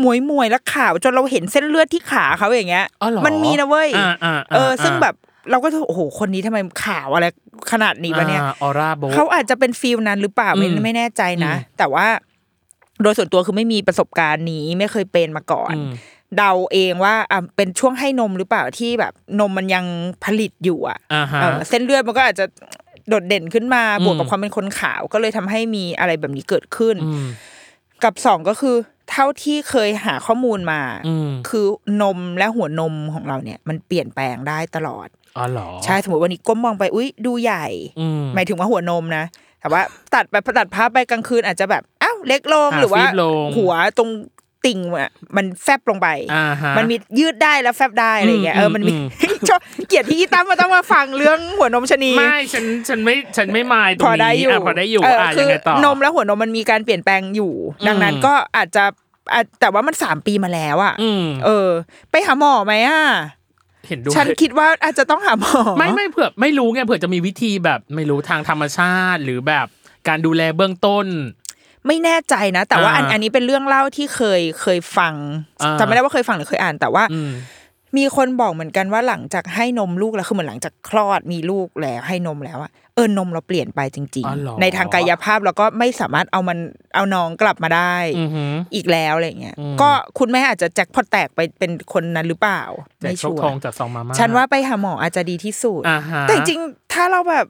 [0.00, 5.14] หมวยมวยๆแล้วขาวจนเราเห็นเส้นเลือดที่ขาเขาอย่างเงี้ยอ๋อเหรอมันมีนะเว้ยอ่าอ่าเออ ซึ่งแบบ
[5.50, 7.26] เราก็โอ้โหคนนี้ทำไมขาวอะไร
[7.72, 12.06] ขนาดนี้วะเนี่ยออร่าโบเขาอาจจะเป็นฟิลนั้นหรือเปล่าไม่อืมไม่แน่ใจนะอืมแต่ว่า
[13.02, 15.92] โดยส่วนตัวคือไม่มีประสบการณ์นี้ไม่เคยเป็นมาก่อนอืม
[16.36, 19.84] เดาเองว่าอะเป็นช่วงให้นมหรือเปล่าที่แบบนมมันยัง
[20.24, 22.46] ผลิตอยู่อะอ่าฮะ เออเส้นเลือดมันก็อาจจะ
[23.08, 27.26] โดดเด่นขึ้นมาอืมบวกกับความเป็นคนขาว ก็เลยทำให้มีอะไรแบบนี้เกิดขึ้น อืม
[28.04, 28.76] กับสองก็คือ
[29.10, 31.66] เท่าที่เคยหาข้อมูลมา อืมคือ
[32.02, 37.66] นมและหัวนมของเราเนี่ย มันเปลี่ยนแปลงได้ตลอด อ๋อเหรอใช่สมมติวันนี้ก้มมองไปอุ้ยดูใหญ่
[38.00, 39.24] อืม หมายถึงว่าหัวนมนะ
[39.60, 39.82] แต่ว่า
[40.14, 44.10] ตัดไปตัดภาพไปกลางคืนอาจจะแบบอ้าวเล็กลงอ่าหรือว่าฟีบลงหัวตรง
[44.64, 57.52] ติ่งอะมันแฟบลงไปอ่าฮะมันมียืดได้แล้วแฟบได้อะไรอย่างเงี้ยอืมเออมันมีอืมชอบเกลียดที่อีตั้มมาต้องมาฟังเรื่องหัวนมชะนีไม่ฉันฉันไม่ฉันไม่มายตรงพอนี้ได้อยู่ะพอได้อยู่เอะคืยังไงต่อนมและหัวนมมันมีการเปลี่ยนแปลงอยู่
[57.88, 58.84] ดังนั้นอืมก็อาจจะ
[59.32, 61.68] อะแต่ว่ามันสามปีมาแล้วอะอืมเออ
[62.10, 63.02] ไปหาหมอไหมอะ
[63.88, 69.66] เห็นด้วยฉันคิดว่าอาจจะต้องหาหมอไม่ไม่เผื่อไม่รู้ไงเผื่อจะมีวิธีแบบไม่รู้ทางธรรมชาติหรือแบบ
[70.08, 71.06] การดูแลเบื้องต้น
[71.86, 75.14] ไม่แน่ใจนะ แต่ว่าอันอ่าอันนี้เป็นเรื่องเล่าที่เคยเคยฟัง
[75.62, 77.32] อ่าจำไม่ได้ว่าเคยฟังหรือเคยอ่าน แต่ว่าอืม
[77.98, 86.58] มีคนบอกเหมือนกันว่าหลังจากให้นมลูกแล้วคือเหมือนหลังจากคลอดมีลูกแล้วให้นมแล้วอะเออนมเราเปลี่ยนไปจริงอ๋อเหรอๆในทางกายภาพเราก็ไม่สามารถเอามัน
[86.94, 92.62] เอาน้องกลับมาได้อือหืออีกแล้วอะไรเงี้ยอืมก็คุณแม่อาจจะแจ็คพอตแตกไปเป็นคนนั้นหรือเปล่า
[92.98, 97.46] แต่ไม่โชชัควทองร์จากซองมาม่าฉันว่าไปหาหมออาจจะดีที่สุดอ่าฮะแต่จริงๆถ้าเราแบบ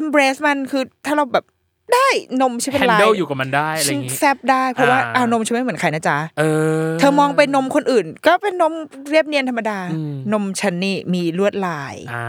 [0.00, 1.44] embrace มันคือถ้าเราแบบ
[1.92, 2.08] ได้
[2.40, 6.44] นมฉันเป็นแฮนไรเดิลอยู่กับมันได้อะไรอฉันย่างงี้แซบได้เพราะว่าอ่าเอานมฉันไม่เหมือนใครนะจ๊ะเอ
[6.84, 8.72] อ เธอมองเป็นนมคนอื่น ก็เป็นนม
[9.10, 12.24] เรียบเนียนธรรมดาอืมนมฉันนี่มีลวดลายอ่า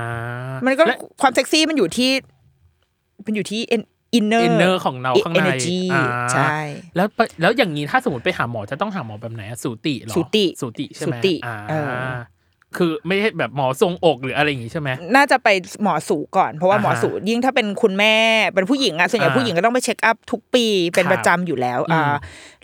[0.65, 2.11] มันก็และความเซ็กซี่มันอยู่ที่
[3.25, 6.57] มันอยู่ที่อินเนอร์ inner ของเราข้างใน energy อ่าใช่
[6.95, 11.91] แล้วไปแล้วอย่างนี้ถ้าสมมติไปหาหมอจะต้องหาหมอแบบไหนอะสูติเหรอสูติสูติใช่ไหมสูติอ่าเออ
[12.77, 15.49] คือไม่ใช่แบบหมอทรงอกหรืออะไรอย่างงี้ใช่ไหมน่าจะไป
[15.83, 18.15] หมอสูก่อน เพราะว่าอ่าฮะหมอสูยิ่งถ้าเป็นคุณแม่
[18.55, 22.15] เป็นผู้หญิงอะส่วนใหญ่อ่าผู้หญิงก็ต้องไป check up ทุกปีเป็นครับประจำอยู่แล้วอืมอ่า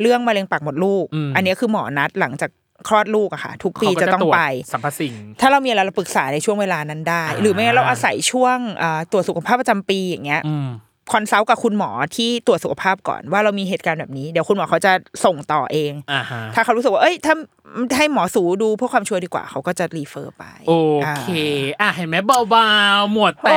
[0.02, 2.52] เรื่องมะเร็งปากมดลูกอืมอันนี้คือหมอนัดหลังจาก
[2.88, 4.42] คลอดลูกอะค่ะ ทุกปีเขาก็จะต้องตรวจไป
[4.74, 10.68] สัมภสิ่งถ้าเรามีอะไรเราปรึกษาในช่วงเวลานั้นได้อ่าหรือไม่งั้นเราอาศัยช่วงอ่าตรวจสุขภาพประจำปีอย่างเงี้ยอืม
[11.12, 14.92] consult กับคุณหมอที่ตรวจสุขภาพก่อนว่าเรามีเหตุการณ์แบบนี้เดี๋ยวคุณหมอเขาจะ
[15.26, 17.36] ส่งต่อเองอ่าฮะถ้าเขารู้สึกว่าเอ้ยถ้า
[17.98, 20.74] ให้หมอสูดูเพื่อความชัวร์ดีกว่าเขาก็จะ referร์ไป โอ
[21.20, 21.28] เค
[21.82, 23.50] อะเห็นไหมเบาๆหมวดแต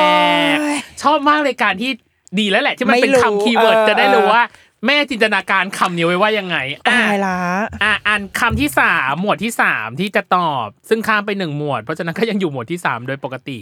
[0.54, 1.90] กโอ้ยชอบมากเลยการที่
[2.38, 4.42] ดีแล้วแหละ ที่มันไม่เป็นรู้คำ keyword เออจะได้รู้เออว่า
[4.87, 7.38] แม่จินตนาการคำนี้ไว้ว่ายังไงอะตายละ
[7.83, 13.59] อะอันคำที่สามหมวดที่สามที่จะตอบ ซึ่งข้ามไปหนึ่งหมวด เพราะฉะนั้นก็ยังอยู่หมวดที่สามโดยปกติ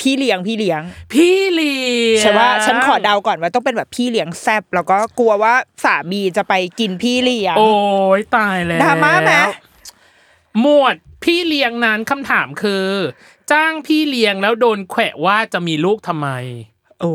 [0.00, 1.82] พี่เลี้ยงพี่เลี้ยง พี่เลี้
[2.14, 5.54] ยงใช่ว่าฉันขอเดาก่อนว่าต้องเป็นแบบพี่เลี้ยงแซบแล้วก็กลัวว่า
[5.84, 7.70] สามีจะไปกินพี่เลี้ยง โอ้
[8.18, 9.32] ยตายแล้วดราม่าไหม
[10.60, 12.86] หมวดพี่เลี้ยงนั้นคำถามคือ
[13.52, 16.28] จ้างพี่เลี้ยงแล้วโดนแขวะว่าจะมีลูกทำไม
[17.00, 17.14] โอ้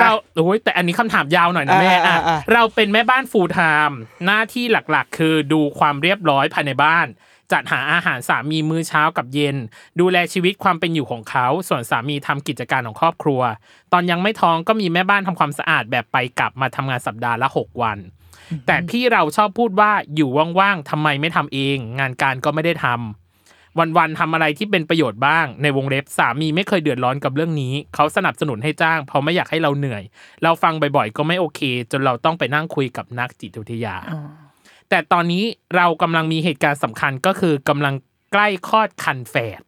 [0.00, 7.06] เราโอ้ยแต่อันนี้คำถามยาวหน่อยนะแม่อ่าอะอ่าอ่าเราเป็นแม่บ้านฟูลไทม์หน้าที่หลักๆ คือดูความเรียบร้อยภายในบ้าน
[7.52, 9.56] จัดหาอาหารสามีมื้อเช้ากับเย็น
[10.00, 13.40] ดูแลชีวิตความเป็นอยู่ของเขา ส่วนสามีทำกิจการของครอบครัว
[13.92, 17.98] ตอนยังไม่ท้องก็มีแม่บ้านทำความสะอาดแบบไปกลับมาทำงานสัปดาห์ละหกวัน
[18.66, 20.30] แต่พี่เราชอบพูดว่าอยู่
[20.60, 30.02] ว่างๆทำไมไม่ทำเอง งานการก็ไม่ได้ทำวันๆทำอะไรที่เป็นประโยชน์บ้าง ในวงเล็บสามีไม่เคยเดือดร้อนกับเรื่องนี้ เขาสนับสนุนให้จ้าง เพราะไม่อยากให้เราเหนื่อย
[30.42, 31.60] เราฟังบ่อยๆ ก็ไม่โอเค
[31.92, 33.94] จนเราต้องไปนั่งคุยกับนักจิตวิทยา
[34.90, 35.44] แต่ตอนนี้
[35.76, 37.94] เรากำลังมีเหตุการณ์สำคัญก็คือกำลัง
[38.32, 39.60] ใกล้คลอดคันแฝด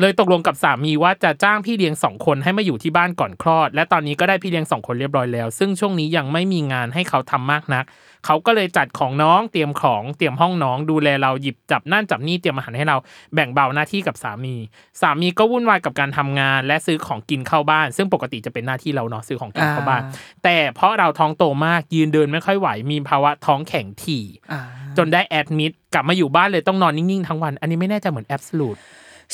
[0.00, 7.84] เลยตกลงกับสามีว่าจะจ้างพี่เลี้ยงสองคนให้มาอยู่ที่บ้านก่อนคลอด และตอนนี้ก็ได้พี่เลี้ยงสองคนเรียบร้อยแล้ว ซึ่งช่วงนี้ยังไม่มีงานให้เขาทำมากนัก
[8.26, 12.96] เขาก็เลยจัดของน้องเตรียมของเตรียมห้องน้อง ดูแลเราหยิบจับนั่นจับนี่เตรียมอาหารให้เรา
[13.34, 14.54] แบ่งเบาหน้าที่กับสามี
[15.00, 20.12] สามีก็วุ่นวายกับการทำงาน และซื้อของกินเข้าบ้าน ซึ่งปกติจะเป็นหน้าที่เราเนาะซื้อของกินเข้าบ้านอ่า
[20.44, 24.60] แต่เพราะเราท้องโตมากยืนเดินไม่ค่อยไหวมีภาวะท้องแข็งถี่อ่า
[24.98, 28.78] จนได้แอดมิดกลับมาอยู่บ้านเลยต้องนอนนิ่งๆทั้งวัน อันนี้ไม่แน่ใจเหมือนแอบสูต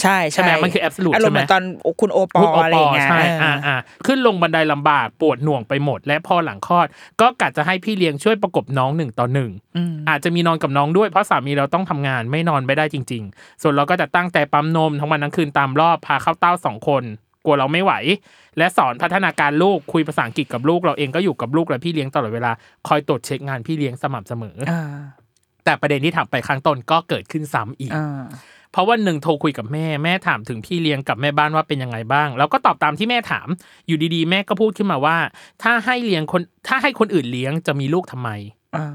[0.03, 1.62] ใช่ใช่ไหมมันคือ absolute อารมณ์เหมือนตอน
[2.00, 3.76] คุณโอปอพูดอะไรอย่างเงี้ยใช่เออออ่าอ่า
[4.07, 6.87] ขึ้นลงบันไดลำบากปวดหน่วงไปหมด และพอหลังคลอด
[7.20, 17.05] ก็กะจะให้พี่เลี้ยงช่วยประกบน้องหนึ่งต่อหนึ่งอืมอาจจะมีนอนกับน้องด้วยเพราะสามีเราต้องทำงานไม่นอนไม่ได้จริง ๆ ส่วนเราก็จะตั้งใจปั๊มนมทั้งวันทั้งคืนตามรอบพาเข้าเต้าสองคน
[17.44, 17.92] กลัวเราไม่ไหว
[18.59, 22.53] และสอนพัฒนาการลูกคุยภาษาอังกฤษกับลูกเราเองก็อยู่กับลูกและพี่เลี้ยงตลอดเวลา
[22.88, 24.83] คอยตรวจเช็คงานพี่เลี้ยงสม่ำเสมอออ่า
[25.64, 28.22] แต่ประเด็นที่ถามไปข้างต้นก็เกิดขึ้นซ้ำอีกอ่า
[28.72, 33.48] เพราะวันหนึ่งโทรคุยกับแม่แม่ถามถึงพี่เลี้ยงกับแม่บ้านว่าเป็นยังไงบ้าง แล้วก็ตอบตามที่แม่ถาม
[33.87, 35.16] อยู่ดีๆ แม่ก็พูดขึ้นมาว่า
[35.62, 38.30] ถ้าให้เลี้ยงคนถ้าให้คนอื่นเลี้ยงจะมีลูกทำไม
[38.76, 38.87] อ่า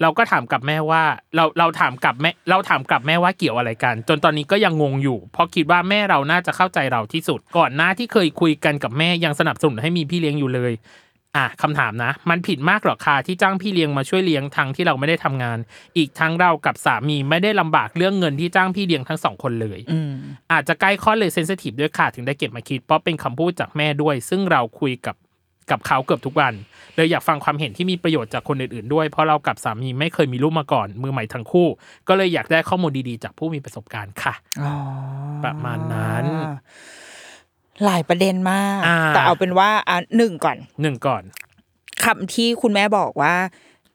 [0.00, 1.02] เราก็ถามกับแม่ว่า
[1.36, 10.72] เราเราถามกับแม่เราถามกับแม่ว่าเกี่ยวอะไรกัน จนตอนนี้ก็ยังงงอยู่ เพราะคิดว่าแม่เราน่าจะเข้าใจเราที่สุด ก่อนหน้าที่เคยคุยกันกับแม่ยังสนับสนุนให้มีพี่เลี้ยงอยู่เลย
[11.36, 15.58] อะคำถามนะ มันผิดมากหรอคะที่จ้างพี่เลี้ยงมาช่วยเลี้ยงทั้งที่เราไม่ได้ทำงาน
[15.96, 20.12] อีกทั้งเรากับสามีไม่ได้ลำบากเรื่องเงินที่จ้างพี่เลี้ยงทั้งสองคนเลยอืม
[20.52, 25.16] อาจจะใกล้ข้อเลยเซนซิทีฟด้วยค่ะถึงได้เก็บมาคิด เพราะเป็นคำพูดจากแม่ด้วย ซึ่งเราคุยกับ
[25.70, 26.54] กับเขาเกือบทุกวัน
[26.94, 31.68] เลยอยากฟังความเห็นที่มีประโยชน์จากคนอื่นๆด้วย เพราะเรากับสามีไม่เคยมีลูกมาก่อน มือใหม่ทั้งคู่
[32.08, 34.74] ก็เลยอยากได้ข้อมูลดีๆ จากผู้มีประสบการณ์ค่ะอ๋อ
[35.44, 36.24] ประมาณนั้น
[37.84, 41.22] หลายประเด็นมาก อ่า แต่เอาเป็นว่าอะหนึ่งก่อนหนึ่งก่อน
[42.04, 43.34] คำที่คุณแม่บอกว่า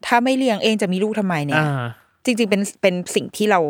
[0.06, 1.82] ถ้าไม่เลี้ยงเองจะมีลูกทำไมเนี่ย อ่า
[2.24, 3.60] จริง ๆ เป็นเป็นสิ่งที่เรา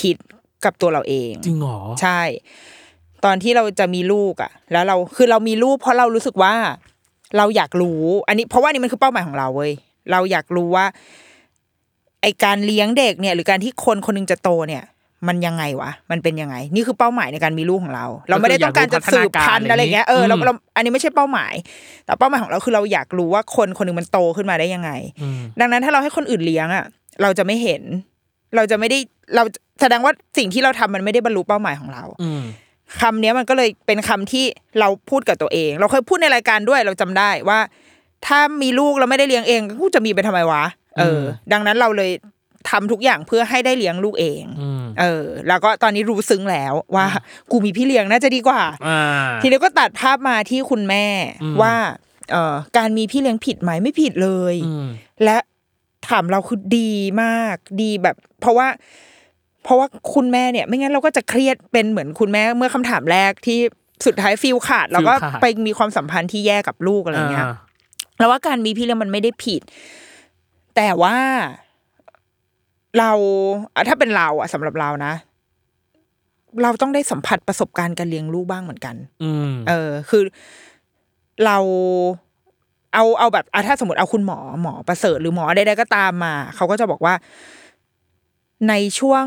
[0.00, 0.16] คิด
[0.64, 2.20] กับตัวเราเอง จริงเหรอ ใช่
[3.24, 6.54] ตอนที่เราจะมีลูกอะ แล้วเราคือเรามีลูกเพราะเรารู้สึกว่า
[7.36, 9.72] เราอยากรู้ อันนี้เพราะว่านี่มันคือเป้าหมายของเราเว้ย
[10.10, 10.86] เราอยากรู้ว่า
[12.22, 14.84] ไอการเลี้ยงเด็กเนี่ย หรือการที่คนคนหนึงจะโตเนี่ย
[15.28, 21.54] มันยังไงวะ มันเป็นยังไง นี่คือเป้าหมายในการมีลูกของเรา เราไม่ได้ต้องการจะสืบพันธุ์อะไรเงี้ยเออเราเราอันนี้ไม่ใช่เป้าหมาย
[22.04, 24.90] แต่เป้าหมายของเราคือเราอยากรู้ว่าคนคนหนึงมันโตขึ้นมาได้ยังไง
[25.22, 26.84] อืมดังนั้นถ้าเราให้คนอื่นเลี้ยงอะ
[27.22, 27.82] เราจะไม่เห็น
[28.56, 28.98] เราจะไม่ได้
[29.34, 29.42] เรา
[29.80, 32.42] แสดงว่าสิ่งที่เราทำมันไม่ได้บรรลุเป้าหมายของเรา อืม
[33.00, 34.44] คำเนี้ยมันก็เลยเป็นคำที่
[34.80, 37.58] เราพูดกับตัวเอง เราเคยพูดในรายการด้วยเราจำได้ว่า
[38.26, 40.64] ถ้ามีลูกเราไม่ได้เลี้ยงเองกูจะมีไปทำไมวะ
[40.98, 42.10] เออ ดังนั้นเราเลย
[42.70, 47.06] ทำทุกอย่างเพื่อให้ได้เลี้ยงลูกเองอืมเออ แล้วก็ตอนนี้รู้ซึ้งแล้วว่า
[47.50, 49.00] กูมีพี่เลี้ยงน่าจะดีกว่าอ่า
[49.42, 51.06] ทีนี้ก็ตัดภาพมาที่คุณแม่
[51.42, 51.74] อืมว่า
[52.32, 54.86] เอ่อการมีพี่เลี้ยงผิดไหมไม่ผิดเลยอืม
[55.24, 55.38] และ
[56.08, 58.68] ถามเราคือดีมากดีแบบ เพราะว่า
[59.64, 63.58] เพราะว่าคุณแม่เนี่ย ไม่งั้นเราก็จะเครียดเป็นเหมือนคุณแม่เมื่อคำถามแรกที่
[64.06, 67.46] สุดท้ายฟิลขาดแล้วก็ฟีลขาดไปมีความสัมพันธ์ที่แย่กับลูกอะไรเงี้ย
[68.18, 69.60] แล้วว่าการมีพี่เลี้ยงมันไม่ได้ผิด
[70.76, 71.16] แต่ว่า
[72.98, 73.10] เรา
[73.74, 75.12] อะถ้าเป็นเราอะสำหรับเรานะ
[76.62, 80.22] เราต้องได้สัมผัสประสบการณ์การเลี้ยงลูกบ้างเหมือนกัน อืมเออ คือ
[81.44, 81.58] เรา
[82.94, 87.14] เอาเอาแบบอะถ้าสมมติเอาคุณหมอหมอประเสริฐหรือหมอใดๆก็ตามมา เขาก็จะบอกว่า
[88.68, 89.26] ในช่วง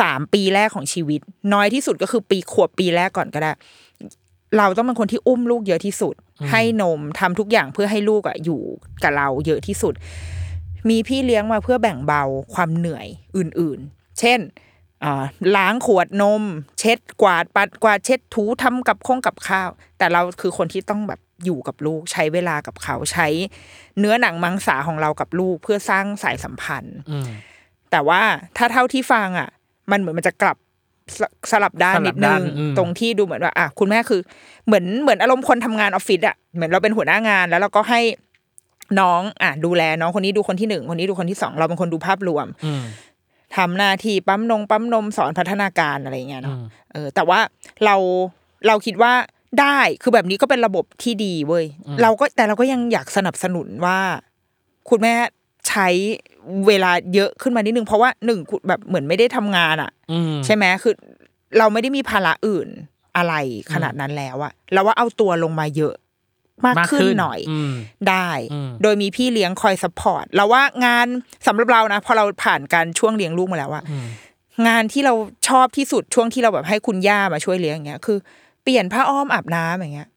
[0.00, 1.20] สามปีแรกของชีวิต
[1.52, 3.52] น้อยที่สุดก็คือปีขวบปีแรกก่อนก็ได้
[4.58, 6.14] เราต้องเป็นคนที่อุ้มลูกเยอะที่สุด
[6.50, 8.60] ให้นมทำทุกอย่างเพื่อให้ลูกอะอยู่
[9.02, 9.94] กับเราเยอะที่สุด
[10.88, 12.22] มีพี่เลี้ยงมาเพื่อแบ่งเบา
[12.54, 14.40] ความเหนื่อยอื่นๆ เช่น
[15.04, 15.24] อ่า
[15.56, 16.42] ล้างขวดนม
[16.78, 23.26] เช็ดกวาดปัดกวาดเช็ดถูทำกับข้องกับข้าว แต่เราคือคนที่ต้องแบบอยู่กับลูก ใช้เวลากับเขาใช้
[23.98, 27.28] เนื้อหนังมังสาของเรากับลูกเพื่อสร้างสายสัมพันธ์อืม
[27.90, 28.22] แต่ว่า
[28.56, 29.48] ถ้าเท่าที่ฟังอะ
[29.90, 30.56] มันเหมือนมันจะกลับ
[31.18, 34.20] สสลับด้านสลับนิดนึด้างนอืมตรงที่ดูเหมือนว่าอะคุณแม่คือ
[34.66, 38.00] เหมือนเหมือนอารมณ์คนทำงานออฟฟิศอะเหมือนเราเป็นหัวหน้างานแล้วเราก็ให้
[39.00, 42.82] น้องอะดูแลน้องคนนี้ดูคนที่หนึ่งคนนี้ดูคนที่สองเราเป็นคนดูภาพรวมอืม
[43.56, 47.40] ทำหน้าที่ปั๊มนงปั๊มนมสอนพัฒนาการอะไรอย่างเงี้ยอืเนาะมเออ แต่ว่า
[47.84, 47.96] เรา
[48.66, 49.12] เราคิดว่า
[49.60, 51.64] ได้คือแบบนี้ก็เป็นระบบที่ดีเว้ย
[52.02, 53.98] เราก็แต่เราก็ยังอยากสนับสนุนว่า
[54.90, 55.14] คุณแม่
[55.68, 55.88] ใช้
[56.66, 60.94] เวลาเยอะขึ้นมานิดนึง เพราะว่าหนึ่งคุณแบบเหมือนไม่ได้ทำงานอะอืมใช่ไหมคือ
[61.58, 62.68] เราไม่ได้มีภาระอื่น
[63.16, 63.34] อะไร
[63.72, 65.94] ขนาดนั้นแล้วอะเราว่าเอาตัวลงมาเยอะ
[66.66, 67.72] มากมากขึ้นขึ้นหน่อยอืม
[68.08, 71.06] ได้อืมโดยมีพี่เลี้ยงคอย support เราว่างาน
[71.46, 74.06] สำหรับเรานะพอเราผ่านการช่วงเลี้ยงลูกมาแล้วอะอืม
[74.68, 75.14] งานที่เรา
[75.48, 78.18] ชอบที่สุดช่วงที่เราแบบให้คุณย่ามาช่วยเลี้ยงอย่างเงี้ย คือ
[78.62, 80.08] เปลี่ยนผ้าอ้อมอาบน้ำอย่างเงี้ย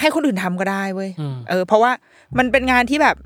[0.00, 1.92] ให้คนอื่นทำก็ได้เว้ยอืมเออ เพราะว่า
[2.38, 3.16] มันเป็นงานที่แบบ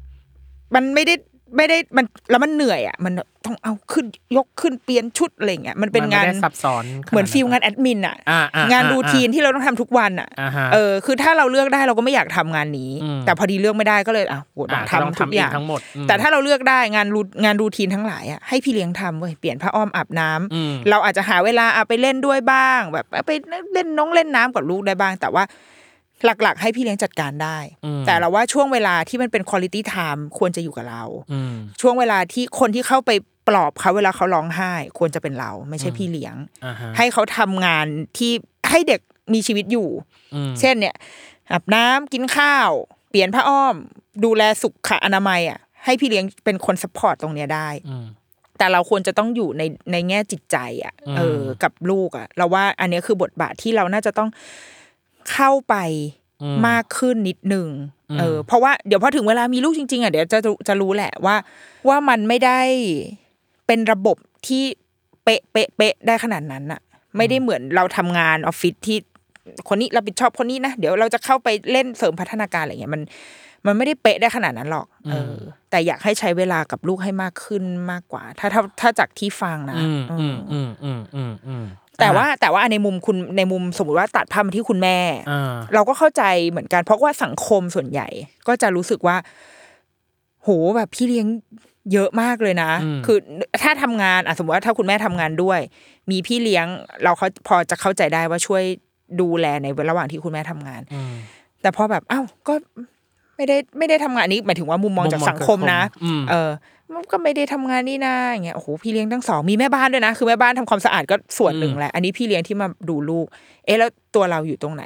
[0.74, 1.14] มันไม่ได้
[1.56, 3.12] ไม่ได้มันแล้วมันเหนื่อยอะมัน
[3.44, 4.06] ต้องเอาขึ้น
[4.36, 23.30] ยกขึ้นเปลี่ยนชุดอะไรเงี้ยมันเป็นมังานไม่ได้ซับซ้อนเหมือนฟิลงานแอดมินอะอ่าอ่งานรูทีนที่เราต้องทำทุกวันอะอ่าฮะเออคือถ้าเราเลือกได้เราก็ไม่อยากทำงานนี้อืมแต่พอดีเลือกไม่ได้ก็เลยอะโหต้อ่าองก็ต้องทำทุกอย่างทำเองทั้งหมดอืมแต่ถ้าเราเลือกได้งานรูงานรูทีนทั้งหลายอะให้พี่เลี้ยงทำเว้ยเปลี่ยนผ้าอ้อมอาบน้ำอืมเราอาจจะหาเวลาเอาไปเล่นด้วยบ้าง แบบไป
[23.72, 25.44] เล่นน้องเล่นน้ำกับลูกได้บ้าง แต่ว่า
[26.24, 33.10] หลักๆ ให้พี่เลี้ยงจัดการได้อืมแต่เราว่าช่วงเวลาที่มันเป็นคุณ i t y time ควรจะอยู่กับเราอืมช่วงเวลาที่คนที่เข้าไป
[33.48, 37.86] ปลอบเขาเวลาเขาร้องไห้ ควรจะเป็นเรา ไม่ใช่พี่เลี้ยงอ่าฮะให้เขาทำงาน
[38.18, 38.32] ที่
[38.70, 39.00] ให้เด็ก
[39.34, 39.88] มีชีวิตอยู่
[40.34, 40.96] อืมเช่นเนี่ย
[41.52, 42.70] อาบน้ำกินข้าว
[43.10, 43.76] เปลี่ยนผ้าอ้อม
[44.24, 48.06] ดูแลสุขอนามัยอะให้พี่เลี้ยงเป็นคนสปอร์ตตรงเนี้ยได้อืม
[48.58, 54.28] แต่เราควรจะต้องอยู่ในในแง่จิตใจ อะอืมเออ กับลูกอะ เราว่าอันเนี้ยคือบทบาทที่เราน่าจะต้อง
[55.32, 55.76] เข้าไป
[56.42, 57.68] อืมมากขึ้นนิดนึง
[58.10, 60.38] อืมเออเพราะว่าเดี๋ยวพอถึงเวลามีลูกจริงๆอะเดี๋ยวจะ
[60.68, 61.36] จะรู้แหละว่า
[61.88, 62.60] ว่ามันไม่ได้
[63.66, 64.64] เป็นระบบที่
[65.24, 66.80] เป๊ะเป๊ะเป๊ะได้ขนาดนั้นอะ
[67.16, 68.98] ไม่ได้เหมือนเราทำงานออฟฟิศที่
[69.68, 73.02] คนนี้รับผิดชอบคนนี้นะเดี๋ยวเราจะเข้าไปเล่นเสริมพัฒนาการอะไรเงี้ยมัน
[73.66, 75.34] มันไม่ได้เป๊ะได้ขนาดนั้นหรอกเออ
[75.70, 81.64] แต่อยากให้ใช้เวลากับลูกให้มากขึ้นมากกว่า ถ้าถ้าถ้าจากที่ฟังนะอืมเออือมอืมอืมอืมอืม
[82.00, 84.98] แต่ว่าแต่ว่าในมุมคุณในมุมสมมติว่าตัดภาพมาที่คุณแม่
[85.30, 88.08] อ่าเราก็เข้าใจเหมือนกัน เพราะว่าสังคมส่วนใหญ่
[88.48, 89.16] ก็จะรู้สึกว่า
[90.42, 91.26] โหแบบพี่เลี้ยง
[91.92, 92.70] เยอะมากเลยนะ
[93.06, 93.18] คือ
[93.62, 95.60] ถ้าทำงานอะสมมติว่าถ้าคุณแม่ทำงานด้วย
[96.10, 96.66] มีพี่เลี้ยง
[97.02, 98.62] เราเขาพอจะเข้าใจได้ว่าช่วย
[99.20, 101.14] ดูแลในระหว่างที่คุณแม่ทำงานอืม
[101.62, 102.54] แต่พอแบบอ้าวก็
[103.36, 106.50] ไม่ได้ไม่ได้ทำงานนี้หมายถึงว่ามุมมองจากมุมมองสังคมนะสังคมอืมเออ
[106.94, 113.26] มันก็ไม่ได้ทำงานนี่นาอย่างเงี้ยโอ้โหพี่เลี้ยงทั้งสองมีแม่บ้านด้วยนะ คือแม่บ้านทำความสะอาดก็ส่วนหนึ่งแหละอันนี้พี่เลี้ยงที่มาดูลูก
[113.64, 114.84] เอ๊ะแล้วตัวเราอยู่ตรงไหน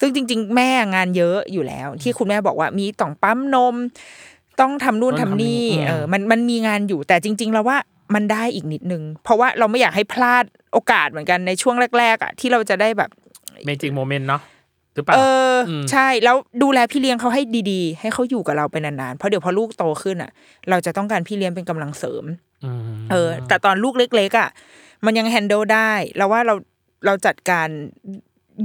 [0.00, 3.74] ซึ่งจริง ๆ แม่งานเยอะอยู่แล้ว ที่คุณแม่บอกว่ามีต้องปั๊มนม
[4.60, 7.78] ต้องทำนู่นต้ทำองทำนี่นี่อืมเออมันมันมีงานอยู่แต่จริง ๆ แล้วว่า
[8.14, 13.10] มันได้อีกนิดนึง เพราะว่าเราไม่อยากให้พลาดโอกาสเหมือนกันในช่วงแรก ๆอะที่เราจะได้แบบ
[13.66, 14.42] magic moment เนาะ
[14.94, 15.20] หรือเปล่าเอ
[15.54, 20.30] ออมใช่แล้วดูแลพี่เลี้ยงเขาให้ดีๆ ให้เขาอยู่กับเราไปนานๆเพราะเดี๋ยวพอลูกโตขึ้นอะ
[20.70, 22.24] เราจะต้องการพี่เลี้ยงเป็นกำลังเสริม
[22.64, 24.48] มเออ แต่ตอนลูกเล็กๆอะ
[25.04, 26.54] มันยัง handle ได้เราว่าเรา
[27.06, 27.68] เราจัดการ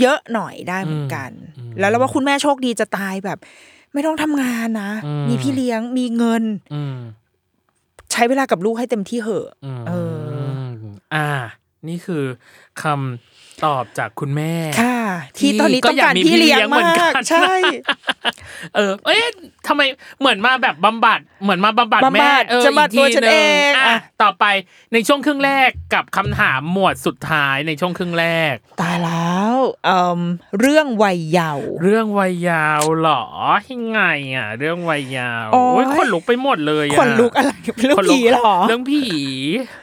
[0.02, 1.32] เยอะหน่อยได้เหมือนกัน
[1.80, 3.40] แล้วเราว่าคุณแม่โชคดีจะตายแบบ
[3.94, 4.92] ไม่ต้องทำงานนะ
[5.30, 6.98] มีพี่เลี้ยงมีเงินอืม
[8.12, 9.92] ใช้เวลากับลูกให้เต็มที่เหอะอืมเอ
[10.42, 10.44] อ
[11.16, 11.30] อ่า
[11.88, 12.24] นี่คือ
[12.82, 14.89] คำตอบจากคุณแม่ค่ะ
[15.38, 17.54] ที่ตอนนี้ก็ต้องอยากการมีพี่เลี้ยงพี่เลี้ยงเหมืมาอนกันกใช่
[18.76, 19.28] เออ เอ๊ะ
[19.68, 19.82] ทำไม
[20.20, 23.36] เหมือนมาแบบบำบัด เหมือนมาบำบัดบำบัดแม่เออจะมาอีกทีตัวฉันหเอ
[23.70, 24.46] งอะอะต่อไป
[24.94, 30.20] ในช่วงครึ่งแรกกับคำถามหมวดสุดท้ายในช่วงครึ่งแรก ตายแล้วเอ่ม
[30.60, 33.24] เรื่องวัยเยาว์เรื่องวัยยาวเหรอ
[33.72, 34.02] ยังไง
[34.36, 39.04] อะ เรื่องวัยยาวโอ๊ยโอ้ยขนลุกไปหมดเลยอะขนลุกอะไรเรื่องขนลุกผีเหรอเรื่องผี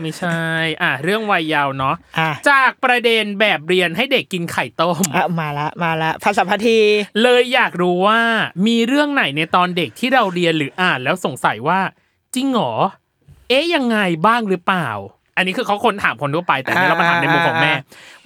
[0.00, 0.38] ไม่ใช่
[0.82, 6.78] อะ เรื่องวัยยาวเนาะอะจากประเด็นแบบเรียนให้เด็กกินไข่ต้มอะมาละมาละภาษาพที
[7.22, 8.20] เลยอยากรู้ว่า
[8.66, 11.80] มีเรื่องไหนในตอนเด็กที่เราเรียนหรืออ่านแล้วสงสัยว่า
[12.34, 12.74] จริงเหรอ
[13.48, 14.88] เอ๊ยยังไงบ้างหรือเปล่า
[15.36, 17.72] อันนี้คือเขาคนถามคนทั่วไปแต่อันเรามาถามในมุมของแม่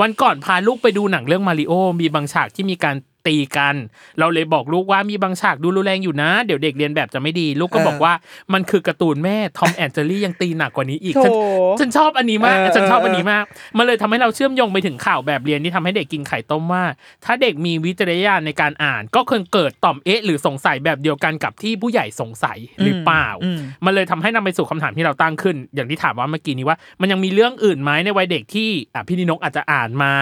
[0.00, 3.74] วันก่อนพาลูกไปดูหนังเรื่องมาริโอมีบางฉากที่มีการ ตีกัน
[4.18, 8.12] เราเลยบอกลูกว่ามีบางฉากดูรุนแรงอยู่นะ เดี๋ยวเด็กเรียนแบบจะไม่ดี ลูกก็เออบอกว่า
[8.52, 11.33] มันคือการ์ตูนแม่ทอมแอนเจอรี่ยังตีหนักกว่านี้อีกโถฉัน
[11.80, 13.44] ฉันชอบอันนี้มากเออฉันชอบเอออันนี้มาก
[13.78, 16.85] มันเลยทำให้เราเชื่อมโยงไปถึงข่าวแบบเรียนที่ทำให้เด็กกินไข่ต้มว่า
[17.24, 30.14] ถ้าเด็กมีวิจารณญาณในการอ่าน ก็คงเกิดต่อมเอ๊ะหรือสงสัยแบบเดียวกันกับที่ผู้ใหญ่สงสัยหรือเปล่าอืมมันเลยทำให้นำไปสู่คำถามที่เราตั้งขึ้น อย่างที่ถามว่าเมื่อกี้นี้ว่า มันยังมีเรื่องอื่นไหมในวัยเด็กที่อะพี่นินกอาจจะอ่านมา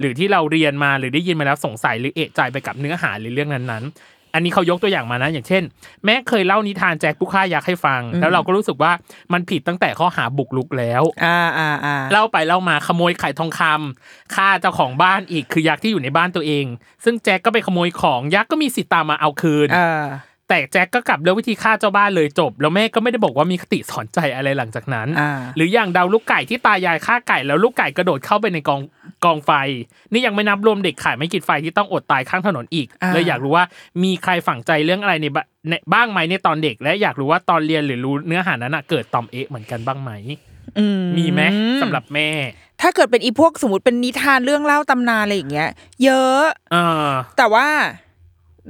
[0.00, 5.62] หรือที่เราเรียนมาหรือได้ยินมาแล้วสงสัยหรือเอะใจไปกับเนื้อหาหรือเรื่องนั้นๆ อันนี้เขายกตัวอย่างมานะ อย่างเช่น
[6.04, 8.92] แม่เคยเล่านิทานแจ็คผู้ฆ่ายักษ์ให้ฟัง แล้วเราก็รู้สึกว่า
[9.32, 16.66] มันผิดตั้งแต่ข้อหาบุกรุกแล้วอ่าอ่าอ่าเล่าไปเล่ามาขโมยไข่ทองคำฆ่าเจ้าของบ้านอีกคือยักษ์ที่อยู่ในบ้านตัวเอง
[17.04, 20.04] ซึ่งแจ็คก็ไปขโมยของยักษ์ก็มีสิทธิ์ตามมาเอาคืนอ่า
[20.50, 28.80] แต่แจ็คก็กลับเลือกวิธีฆ่าเจ้าบ้านเลยจบ แล้วแม่ก็ไม่ได้บอกว่ามีคติสอนใจอะไรหลังจากนั้นอ่าหรืออย่างดาวลูกไก่ที่ตายายฆ่าไก่แล้วลูกไก่กระโดดเข้าไปในกอง
[29.24, 29.50] กองไฟ
[30.12, 33.64] นี่ยังไม่นับรวมเด็กขายไม่กินไฟที่ต้องอดตายข้างถนนอีกอ่าเลยอยากรู้ว่า
[34.02, 40.12] มีใครฝังใจเรื่องอะไรในบ้าในบ้างไหมในตอนเด็ก และอยากรู้ว่าตอนเรียนหรือรู้เนื้อหานั้นน่ะเกิดตอมเอะเหมือนกันบ้างไหม
[40.78, 40.86] อื
[41.18, 41.40] มีไหม
[41.82, 42.28] สำหรับแม่
[42.80, 45.70] ถ้าเกิดเป็นอีพวกสมมติเป็นนิทานเรื่องเล่าตำนานอะไรอย่างเงี้ย
[46.04, 47.08] เยอะเออ
[47.38, 47.66] แต่ว่า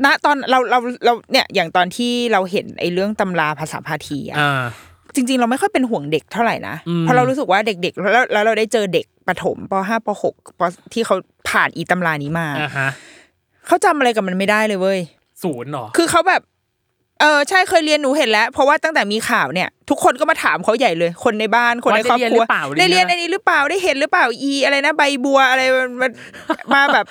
[0.05, 4.65] ณตอนเราเราเราเนี่ยอย่างตอนที่เราเห็นไอ้เรื่องตำราภาษาพาทีอะอ่า
[5.15, 11.17] จริง ๆ เราไม่ค่อยเป็นห่วงเด็กเท่าไหร่นะอืมเพราะเรารู้สึกว่าเด็ก ๆ แล้วแล้วเราได้เจอเด็กประถมปห้าปหกปที่เขา
[11.51, 12.89] ผ่านอีตำรานี้มาอ่าฮะ
[13.67, 14.99] เขาจำอะไรกับมันไม่ได้เลยเว้ย
[15.43, 16.43] ศูนย์เหรอคือเขาแบบ
[17.21, 25.63] เออใช่เคยเรียนหนูเห็นแล้ว เพราะว่าตั้งแต่มีข่าวเนี่ย ทุกคนก็มาถามเขาใหญ่เลย คนในบ้านคนในครอบครัวว่าได้ได้เรีเรียยนนหรือเปล่าอันนี้หรือเปล่าได้เห็นหรือเปล่าอีอะไรนะใบบัวอะไร
[26.01, 26.09] มา
[26.75, 27.05] มาแบบ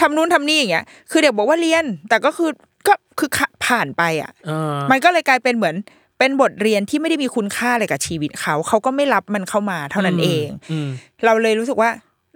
[0.00, 2.50] ทำนู่นทำนี่อย่างเงี้ยคือเด็กบอกว่าเรียน แต่ก็คือ
[2.86, 3.28] ก็คือ
[3.66, 5.74] ผ่านไปอะเออมันก็เลยกลายเป็นเหมือน
[6.18, 10.88] เป็นบทเรียนที่ไม่ได้มีคุณค่าอะไรกับชีวิตเขา เขาก็ไม่รับมันเข้ามาเท่านั้นเองอืม
[11.24, 11.90] เราเลยรู้สึกว่า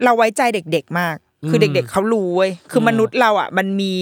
[0.05, 1.17] เราไว้ใจเด็กๆมาก
[1.49, 3.93] คืออืมเด็ก ๆเขารู้เว้ยคือมนุษย์เราอะ มันมี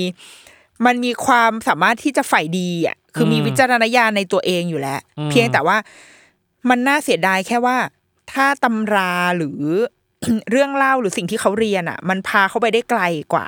[0.86, 5.76] มันมีความสามารถที่จะใฝ่ดีอะ คือมีอืมวิจารณญาณในตัวเองอยู่แล้วอืมเพียงแต่ว่า
[6.70, 7.76] มันน่าเสียดายแค่ว่า
[8.32, 9.60] ถ้าตำราหรือ
[10.50, 13.02] เรื่องเล่าหรือสิ่งที่เขาเรียนอะ มันพาเขาไปได้ไกล
[13.34, 13.46] กว่า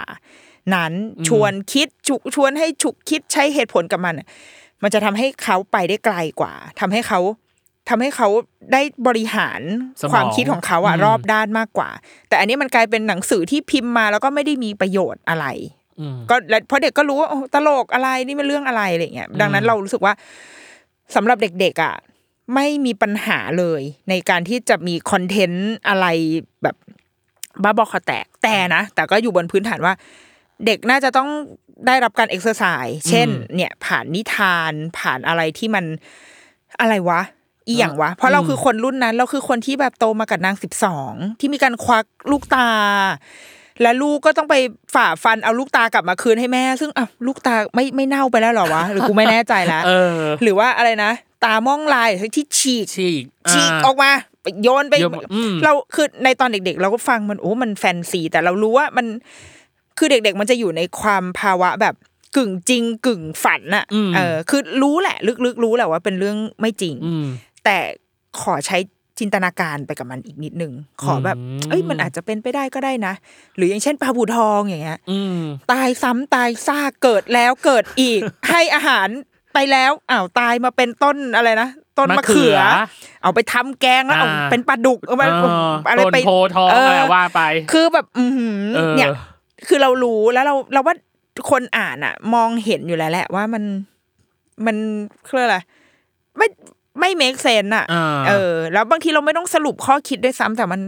[0.74, 0.92] นั้น
[1.28, 4.26] ชวนคิดฉุชวนให้ฉุกคิดใช้เหตุผลกับมันอะ
[4.82, 7.20] มันจะทำให้เขาไปได้ไกลกว่าทำให้เขา
[7.88, 8.28] ทำให้เขา
[8.72, 9.60] ได้บริหาร
[10.00, 11.90] สมองความคิดของเขาอะอืมรอบด้านมากกว่า
[12.28, 15.79] แต่อันนี้มันกลายเป็นหนังสือที่พิมพ์มาแล้วก็ไม่ได้มีประโยชน์อะไรอืม
[16.30, 20.12] ก็แล้วเพราะเด็กก็รู้ว่าโอ้ตลกอะไรนี่มันเรื่องอะไรอะไรเงี้ยดังนั้นเรารู้สึกว่า
[21.14, 21.94] สำหรับเด็กๆอะ
[22.54, 26.06] ไม่มีปัญหาเลยในการที่จะมีคอนเทนต์อะไร
[26.62, 26.76] แบบ
[27.62, 29.94] บ้าบอคอแตกแต่นะ แต่ก็อยู่บนพื้นฐานว่า
[30.66, 31.28] เด็กน่าจะต้อง
[31.86, 35.84] ได้รับการเอ็กซ์ไซส์เช่น เนี่ยผ่านนิทานผ่านอะไรที่มัน
[36.80, 37.20] อะไรวะ
[37.66, 42.68] อีหยังวะ เพราะเราคือคนรุ่นนั้น เราคือคนที่แบบโตมากับนางสิบสองที่มีการควักลูกตา
[43.82, 44.54] และลูกก็ต้องไป
[44.94, 51.12] ฝ่าฟันเอาลูกตากลับมาคืนให้แม่ ซึ่งอะลูกตาไม่ไม่เน่าไปแล้วเหรอวะหรือกูไม่แน่ใจแล้วเออหรือว่าอะไรนะ
[51.44, 54.10] ตาม่องล่ายที่ฉีกฉีกฉีกาออกมา
[54.62, 59.06] โยนไปโยนอืมเราคือในตอนเด็ก ๆ เราก็ฟังมันโอ้มันแฟนซี แต่เรารู้ว่ามัน
[59.98, 61.94] คือเด็ก ๆ มันจะอยู่ในความภาวะแบบ
[62.36, 67.26] กึ่งจริงกึ่งฝันน่ะอืมเออคือรู้แหละ ลึกๆรู้แหละว่าเป็นเรื่องไม่จริงอืม
[67.64, 67.78] แต่
[68.40, 68.78] ขอใช้
[69.20, 73.14] จินตนาการไปกับมันอีกนิดนึง ขอแบบอืมเอ้ยมันอาจจะเป็นไปได้ก็ได้นะ
[73.56, 75.40] หรืออย่างเช่นปลาบูทองอย่างเงี้ยอืม
[75.72, 79.08] ตายซ้ำตายซากเกิดแล้วเกิดอีก ให้อาหาร
[79.54, 87.40] ไปแล้วอ้าวตายมาเป็นต้นอะไรนะต้นมะเขือมะเขือเอาไปทำแกงแล้วเอาอ่าเป็นปลาดุกเอามาเอออะไรต้นไปโพธิ์ทองเอะไรว่าไป
[87.72, 89.08] คือแบบอือหือเออเนี่ย
[89.68, 90.94] คือเรารู้แล้วเราเราว่า
[91.50, 93.64] คนอ่านอะ มองเห็นอยู่แล้วแหละว่ามัน
[94.66, 94.76] มัน
[95.28, 95.56] คืออะไร
[96.36, 96.46] ไม่
[97.00, 100.80] ไม่ make sense อะอ่าเออ แล้วบางทีเราไม่ต้องสรุปข้อคิดด้วยซ้ำแต่มัน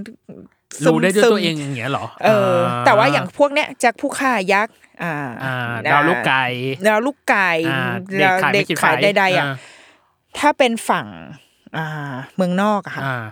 [0.84, 6.44] ซึมรู้ได้ด้วยซึมตัวเองอย่างเงี้ยเหรอ เออ แต่ว่าอย่างพวกเนี้ยแจ็คผู้ฆ่ายักษ์อ่าอ่าดาวลูกไก่
[6.86, 9.54] ดาวลูกไก่อ่าดาวเด็เด็กกขายขายไม่คิดใดๆอะอ่า
[10.38, 11.06] ถ้าเป็นฝั่ง
[11.76, 13.24] อ่า เมืองนอกอะค่ะอ่า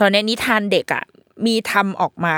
[0.00, 1.04] ตอนนี้นิทานเด็กอะ
[1.46, 2.34] มีทำออกมา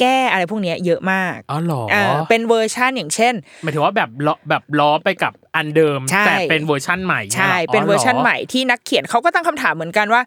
[0.00, 10.22] แก้อะไรพวกเนี้ยเยอะมากอ๋อเหรอเออเป็นเวอร์ชันอย่างเช่นหมายถึงว่าแบบล้อแบบล้อไปกับอันเดิมใช่แต่เป็นเวอร์ชั่นใหม่ใช่ยหเป็นเวอร์ชันหใหม่ที่นักเขียนเขาก็ตั้งคำถามเหมือนกันว่า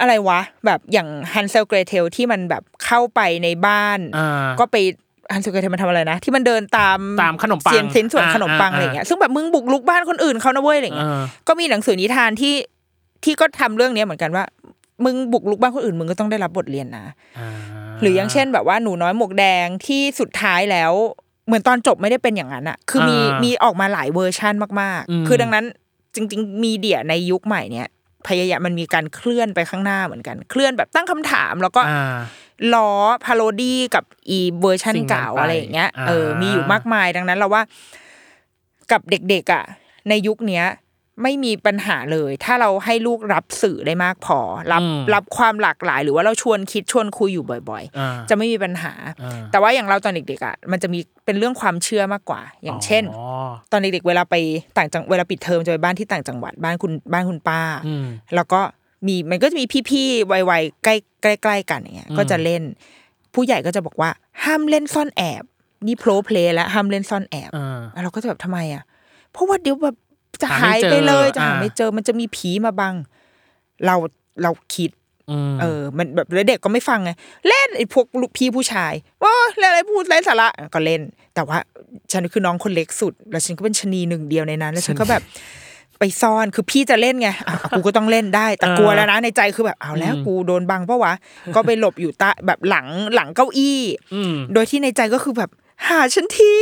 [0.00, 4.76] อะไรวะ แบบอย่างฮันเซลเกรเทลที่มันแบบเข้าไปในบ้านอ่าก็ไป
[5.34, 12.54] ฮันเซลเกรเทลมันทำอะไรนะ ที่มันเดินตามตามขนมปังเสียนสินส่วนอ่าขนมปังอ่าอะไรอย่างเงี้ยซึ่งแบบมึงบุกรุกบ้านคนอื่นเขานะเว้ยอะไรอย่างเงี้ยอ่าก็มีหนังสือนิทานที่
[13.24, 14.44] ที่ก็ทำเรื่องเนี้ยเหมือนกันว่า
[15.04, 17.48] มึงบุกรุกบ้านคนอื่น มึงก็ต้องได้รับบทเรียนนะา
[18.02, 20.92] หรืออย่างเช่นแบบว่าหนูน้อยหมวกแดงที่สุดท้ายแล้ว
[21.46, 25.64] เหมือนตอนจบไม่ได้เป็นอย่างนั้นอะคือมีอ่ามีมีออกมาหลายเวอร์ชั่นมากอืมๆคือดังนั้น
[26.14, 27.88] จริง ๆ media ในยุคใหม่เนี้ย
[28.28, 32.18] พยายามมันมีการเคลื่อนไปข้างหน้าเหมือนกัน เคลื่อนแบบตั้งคำถามแล้วก็อ่า
[32.74, 32.90] ล้อ
[33.24, 37.62] parody กับอีเวอร์ชันสิ่งนั้นเก่าไปอะไรอย่างเงี้ยอ่าเออมีอยู่มากมายดังนั้นเราว่า
[38.92, 39.64] กับเด็กๆอะ
[40.08, 40.64] ในยุคเนี้ย
[41.22, 44.38] ไม่มีปัญหาเลย ถ้าเราให้ลูกรับสื่อได้มากพอ
[44.72, 53.24] รับอืมรับความหลากหลาย หรือว่าเราชวนคิดชวนคุยอยู่บ่อยอ่าๆจะไม่มีปัญหาอ่าแต่ว่าอย่างเราตอนเด็กๆอะมันจะมีเป็นเรื่องความเชื่อมากกว่า อย่างเช่นอ๋อ
[53.72, 54.34] ตอนเด็กๆเวลาไป
[54.78, 58.60] ต่างจังเวลาปิดเทอมจะไปบ้านที่ต่างจังหวัดบ้านคุณบ้านคุณป้าอืมแล้วก็
[59.06, 62.62] มีมันก็จะมีพี่ๆวัยๆใกล้ใกล้ใกล้กันอย่างเงี้ยอืมก็จะเล่น
[63.34, 64.10] ผู้ใหญ่ก็จะบอกว่า
[64.44, 65.42] ห้ามเล่นซ่อนแอบ
[65.86, 68.82] นี่ role play แล้วห้ามเล่นซ่อนแอบอ่าแล้วเราก็จะแบบทำไมอะ
[69.32, 69.96] เพราะว่าเดี๋ยวแบบ
[70.42, 72.94] จะหาหายไม่เจอไปเลยจะหาอ่าไม่เจอ มันจะมีผีมาบัง
[73.86, 73.96] เรา
[74.42, 74.90] เราคิด
[75.30, 77.10] อืมเออ มันแบบแล้วเด็กก็ไม่ฟังไง
[77.48, 81.00] เล่นไอ้พวกลูกพี่ผู้ชายว่าเล่นอะไรพูดไร้สาระก็เล่น
[81.34, 81.58] แต่ว่า
[82.12, 85.22] ฉันคือน้องคนเล็กสุด แล้วฉันก็เป็นชะนีหนึ่งเดียวในนั้น แล้วฉันก็แบบ
[85.98, 91.14] ไปซ่อนคือพี่จะเล่นไงอะกูก็ต้องเล่นได้ แต่กลัวแล้วนะในใจคือแบบเอาแล้วกูโดนบังปะวะ
[91.54, 93.80] ก็ไปหลบอยู่ใต้แบบหลังหลังเก้าอี้
[94.14, 95.50] อืมโดยที่ในใจก็คือแบบ
[95.88, 96.52] หาฉันที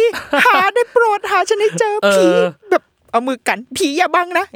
[0.45, 2.29] หาได้โปรดหาฉันให้เจอเออผี
[2.71, 4.47] แบบ เอามือกันผีอย่าบังนะ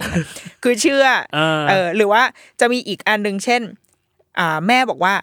[0.62, 2.22] คือเชื่อเออเออหรือว่า
[2.60, 3.62] จะมีอีกอันหนึ่งเช่น
[4.38, 5.14] อ่า แม่บอกว่า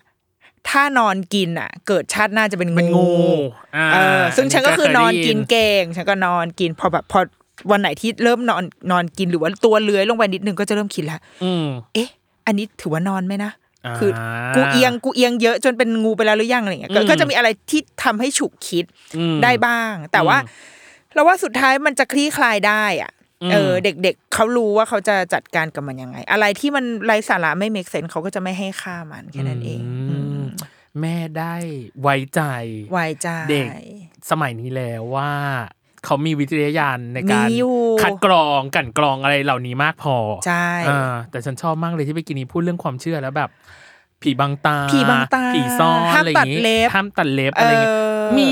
[0.70, 3.34] ถ้านอนกินอะ เกิดชาติหน้าจะเป็นเป็นงูงู
[3.76, 7.20] อ่าเออ ซึ่งฉันก็คือนอนเคยได้ยินกินเก่งฉันก็นอนกินพอแบบพอ
[7.72, 12.10] วันไหนที่เริ่มนอนนอนกินหรือว่าตัวเลื้อยลงไปนิดนึงก็จะเริ่มคิดแล้วอืมเอ๊ะ
[12.46, 13.52] อันนี้ถือว่านอนไหมนะ
[13.86, 14.12] อ่าคือ
[14.56, 18.86] กูเอียงกูเอียงเยอะจนเป็นงูไปแล้วหรือยังอะไรเงี้ยก็อืมก็จะมีอะไรที่ทำให้ฉุกคิด
[19.18, 20.78] อืมได้บ้าง แต่ว่าอืม
[21.14, 23.12] เราว่าสุดท้ายมันจะคลี่คลายได้อะ
[23.52, 30.44] เออเด็กๆเขารู้ว่าเขาจะจัดการกับมันยังไง อะไรที่มันไร้สาระไม่ make sense เขาก็จะไม่ให้ค่ามันแค่นั้นเองอืม
[31.02, 31.56] แม่ได้
[32.02, 32.42] ไว้ใจ
[32.92, 33.70] ไว้ใจเด็ก
[34.30, 35.32] สมัยนี้แล้วว่า
[36.06, 40.16] เขามีวิจารณญาณในการมีอยู่คัดกรองกลันกรองอะไรเหล่านี้มากพอ
[40.46, 43.50] ใช่อ่าแต่ฉันชอบมากเลยที่ไปกินนี้พูดเรื่องความเชื่อแล้วแบบ
[44.22, 48.48] ผีบังตาผีบังตาผีซ่อนห้ามอะไรอย่างงี้ตัดเล็บห้ามตัดเล็บอะไรอย่างงี้เออมี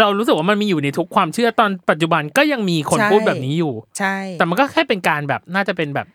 [0.00, 6.06] เรารู้สึกว่ามันมีอยู่ในทุกความเชื่อตอนปัจจุบันก็ยังมีคนใช่พูดแบบนี้อยู่ ใช่ แต่มันก็แค่เป็นการแบบน่าจะเป็นแบบ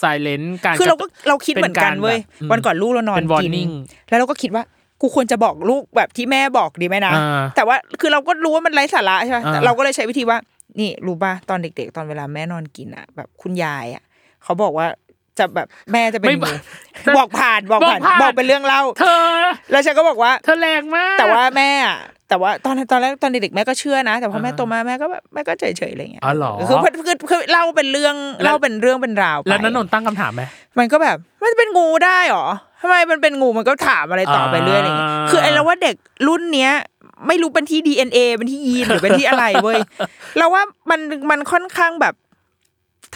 [0.00, 3.70] silent การคือเราก็เราคิดเหมือนกันเว้ยป็ารแบบวันก่อนลูกเรานอนเป็นกิน warning
[4.08, 4.64] แล้วเราก็คิดว่า
[5.00, 10.38] กูควรจะบอกลูกแบบที่แม่บอกดีไหมนะอ่าแต่ว่าคือเราก็รู้ว่ามันไร้สาระใช่ไหมอ่าแต่เราก็เลยใช้วิธีว่า
[10.80, 14.02] นี่รู้ป่ะตอนเด็ก ๆ ตอนเวลาแม่นอนกินอะ แบบคุณยายอะ
[14.44, 14.86] เขาบอกว่า
[15.38, 16.52] จะแบบแม่จะเป็นไม่งู
[17.16, 19.26] บอกผ่านบอกผ่านบอกผ่านบอกเป็นเรื่องเล่าเธอ
[19.70, 21.98] แล้วฉันก็บอกว่า เธอแรงมาก แต่ว่าแม่อะ
[22.28, 30.42] แต่ว่าตอนตอนแรกตอนเด็กๆแม่ก็เชื่อนะ แต่พอแม่อ่าโตมาแม่ก็แบบแม่ก็เฉยๆอะไรเงี้ยอ๋อเหรอคือคือคือเล่าเป็นเรื่องแล้วเล่าเป็นเรื่องเป็นราวไปแล้วนันนนท์ตั้งคำถามไหม
[30.78, 32.46] มันก็แบบมันจะเป็นงูได้หรอ
[32.82, 35.96] ทำไมมันเป็นงูมันก็ถามอะไรต่อไปเรื่อยอะไรเงี้ยอ่าคือไอ้เราว่าเด็ก
[36.28, 36.72] รุ่นเนี้ย
[37.26, 39.78] ไม่รู้เป็นที่ DNA เป็นที่ยีนหรือเป็นที่อะไรเว้ย
[40.38, 41.00] เราว่ามัน
[41.30, 42.14] มันค่อนข้างแบบ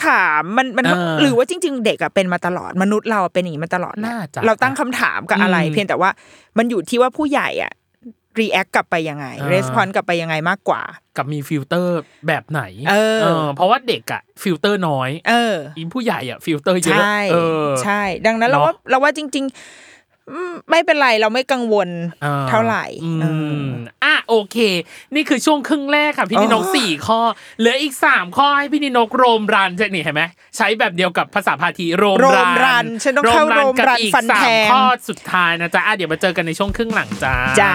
[0.07, 6.11] ถามมันมันเออหรือว่าจริง ๆ เด็กอะเป็นมาตลอดมนุษย์เราเป็นอย่างนี้มาตลอดแหละน่าจะเราตั้งคำถามกับอะไรอืมเพียงแต่ว่า
[6.59, 7.73] มันอยู่ที่ว่าผู้ใหญ่อะ
[8.41, 10.83] react กลับไปยังไงอ่า response กลับไปยังไงมากกว่า
[11.17, 12.95] กับมีฟิลเตอร์แบบไหนเอ
[13.43, 19.49] อเพราะว่าเด็กอะฟิลเตอร์น้อย เอออีผู้ใหญ่อะฟิลเตอร์เยอะใช่เออใช่ ดังนั้นเราเนอะว่าเราว่าจริงๆอืม
[20.71, 21.89] ไม่เป็นไรเราไม่กังวล
[22.25, 23.69] อ่เท่าไหร่อืเออม
[24.05, 24.57] อะโอเค
[25.15, 27.21] นี่คือช่วงครึ่งแรกค่ะพี่นินกโอ้สี่ข้อ
[27.59, 30.23] เหลืออีกสามข้อให้พี่นินกโรมรันใช่นี่เห็นไหม
[30.57, 37.75] ใช้แบบเดียวกับภาษาพาทีโรมโรรัมนรันฉันต้องเข้าโรมกับรันอีกฟันสาแทมงข้อสุดท้ายนะจ๊ะอะเดี๋ยวมาเจอกันในช่วงครึ่งหลังจ้าจ้า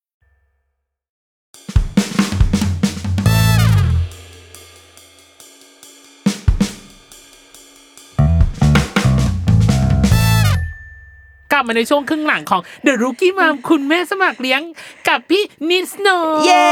[11.61, 14.61] กลับมาในช่วงครึ่งหลังของ The Rookie Mom คุณแม่สมัครเลี้ยง
[15.07, 16.07] กับพี่นิดนก
[16.45, 16.67] เย้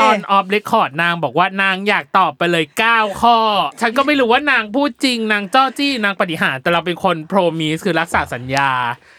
[0.00, 3.36] ตอน off record นางบอกว่านางอยากตอบไปเลย 9 ข้อ
[3.80, 8.70] ฉันก็ไม่รู้ว่านางพูดจริง นางจ้อจี้นางปฏิหารแต่เราเป็นคนโปรมิสคือรักษาสัญญา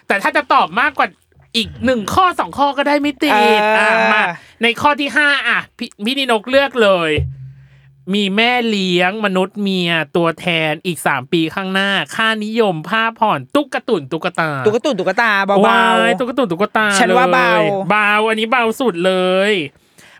[0.08, 1.08] แต่ถ้าจะตอบมากกว่า
[1.56, 4.24] อีกหนึ่งข้อสองข้อก็ได้ไม่ติดเอออ่อะมา
[4.64, 7.12] ในข้อที่ห้าอะพี่พี่นินกเลือกเลย
[8.14, 19.14] มีแม่เลี้ยงมนุษย์เมียตัวแทนอีกสามปีข้างหน้า ค่านิยมผ้าผ่อนตุ๊กตุ่นตุ๊กตา ตุ๊กตุ่นตุ๊กตาเบาว้ยตุ๊กตุ่นตุ๊กตาฉันว่าเบาลยเบาอันนี้เบาสุดเล
[19.52, 19.54] ย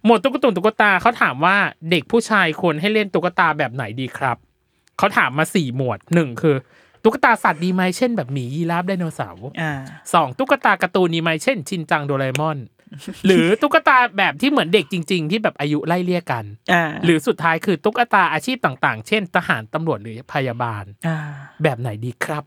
[0.06, 1.58] หมวดตุ๊กตุ่นตุ๊กตาเขาถามว่า
[1.90, 4.38] เด็กผู้ชายควรให้เล่นตุ๊กตาแบบไหนดีครับ
[4.98, 6.56] เขาถามมาสี่หมวดหนึ่งคือ
[7.04, 9.72] ตุ๊กตาสัตว์ดีไหมเช่นแบบหมียีราฟไดโนเสาร์อ่า
[10.14, 12.58] สองตุ๊กตาการ์ตูนดีไหมเช่นชินจังโดราเอมอน
[13.26, 21.18] หรือตุ๊กตาแบบที่เหมือนเด็กจริง ๆ ที่แบบอายุไล่เลี่ยกันอ่าหรือสุดท้ายคือตุ๊กตาอาชีพต่าง ๆ เช่น ทหารตำรวจหรือพยาบาลอ่า
[21.64, 22.44] แบบไหนดีครับ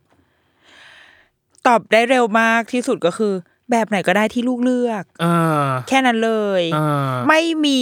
[1.66, 3.32] ตอบได้เร็วมากที่สุดก็คือ
[3.70, 5.26] แบบไหนก็ได้ที่ลูกเลือกเอ
[5.66, 6.78] อแค่นั้นเลยเอ
[7.10, 7.80] อไม่มี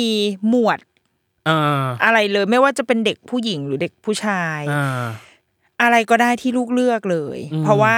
[0.48, 0.78] หมวด
[1.46, 1.50] เอ
[1.82, 5.02] ออะไรเลยไม่ว่าจะเป็นเด็กผู้หญิงหรือเด็กผู้ชายเออ
[5.82, 7.96] อะไรก็ได้ที่ลูกเลือกเลยอืมเพราะว่า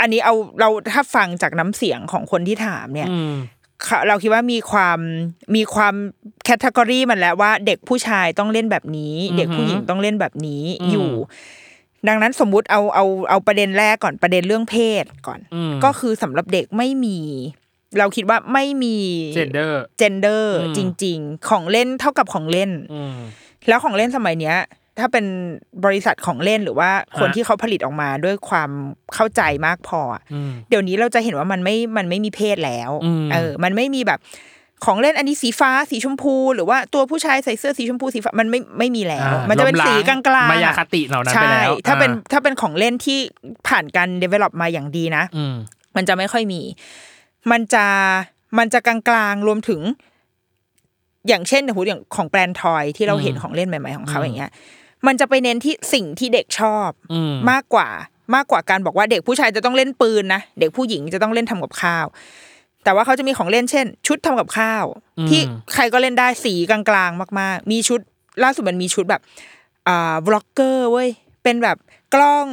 [0.00, 3.34] อันนี้เอาเราถ้าฟังจากน้ำเสียงของคนที่ถามเนี่ยอืม
[3.84, 4.98] เขาเราคิดว่ามีความ
[5.56, 5.94] มีความ
[6.44, 11.10] แคตตากรีมันแล้วว่าเด็กผู้ชายต้องเล่นแบบนี้อือหือเด็กผู้หญิงต้องเล่นแบบนี้อืมอยู่
[12.08, 17.18] ดังนั้นสมมุติเอาเอาเอาประเด็นแรกก่อนประเด็นเรื่องเพศก่อนอืมก็คือสำหรับเด็กไม่มี
[17.98, 18.96] เราคิดว่าไม่มี
[19.36, 23.16] gender เจนเดอร์อืมจริง ๆ ของเล่นเท่ากับของเล่นอืม
[23.68, 24.56] แล้วของเล่นสมัยเนี้ย
[25.00, 25.26] ถ้าเป็น
[25.84, 28.70] บริษัทของเล่นหรือว่าคนฮะที่เขาผลิตออกมาด้วยความ
[29.14, 34.20] เข้าใจมากพออะอืมเดี๋ยวนี้เราจะเห็นว่ามันไม่มันไม่มีเพศแล้วอืมเออ มันไม่มีแบบ
[34.86, 43.18] ของเล่นอันนี้สีฟ้าสีชมพู หรือว่าตัวผู้ชายใส่เสื้อสีชมพูสีฟ้ามันไม่ไม่มีแล้วอ่ามันจะเป็นล้มล้างสีกลางๆมายาอะคติเหล่านั้นไปใช่แล้วถ้าเป็นอ่ถ้าเป็นของเล่นที่
[43.68, 45.54] ผ่านการ develop มาอย่างดีนะอืม
[45.96, 46.60] มันจะไม่ค่อยมี
[47.50, 47.86] มันจะ
[48.58, 48.96] มันจะกลา
[49.32, 49.80] งๆรวมถึง
[51.28, 54.50] อย่างเช่นหูอย่างของแบรนด์ทอยที่เราเห็นอืมของเล่นใหม่ ๆ ของเขาอืมอย่างเงี้ย
[55.06, 57.88] มันจะไปเน้นที่สิ่งที่เด็กชอบอืมมากกว่า
[58.34, 62.06] มากกว่าการบอกว่าเด็กผู้ชายจะต้องเล่นปืนนะเด็กผู้หญิงจะต้องเล่นทำกับข้าว
[62.84, 64.84] แต่ว่าเขาจะมีของเล่นเช่น ชุดทำกับข้าว
[65.28, 65.40] ที่
[65.74, 68.00] ใครก็เล่นได้สีกลางๆ มาก ๆ มีชุด
[68.42, 69.20] ล่าสุดมันมีชุดแบบ
[69.88, 71.08] อ่าบล็อกเกอร์เว้ย
[71.42, 71.76] เป็นแบบ
[72.14, 72.48] กล้อง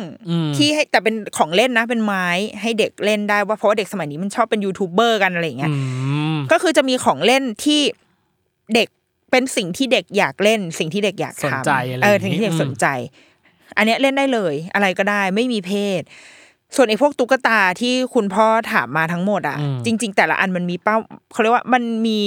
[0.58, 2.28] ที่ให้แต่เป็นของเล่นนะ เป็นไม้
[2.62, 5.78] ให้เด็กเล่นได้ว่าเพราะว่าเด็กสมัยนี้มันชอบเป็นยูทูบเบอร์กันอะไรอย่างเงี้ยอื
[6.36, 7.82] มก็คือจะมีของเล่นที่
[8.76, 8.88] เด็ก
[9.32, 12.86] เป็นสิ่งที่เด็กอยากเล่น สิ่งที่เด็กอยากสนทำใจอะไรเอออย่างนี้สิ่งที่เด็กอืมสนใจ
[13.78, 16.02] อันเนี้ยเล่นได้เลย อะไรก็ได้ไม่มีเพศ
[16.76, 20.98] ส่วนไอ้พวกตุ๊กตาที่คุณพ่อถามมาทั้งหมดอะ จริง ๆ แต่ละอันมันมีเป้า
[21.32, 22.22] เขาเรียกว่ามันมี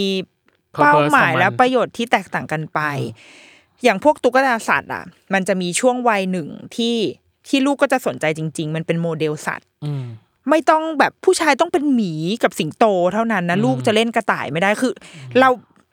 [0.80, 2.80] เป้าหมายและประโยชน์ที่แตกต่างกันไป
[3.84, 6.96] อย่างพวกตุ๊กตาสัตว์อะ มันจะมีช่วงวัยหนึ่งที่
[7.48, 10.05] ที่ลูกก็จะสนใจจริง ๆ มันเป็นโมเดลสัตว์อืม
[10.51, 12.84] ไม่ต้องแบบผู้ชายต้องเป็นหมีกับสิงโต
[13.14, 14.92] เท่านั้นนะลูกจะเล่นกระต่ายไม่ได้คือ
[15.40, 15.48] เรา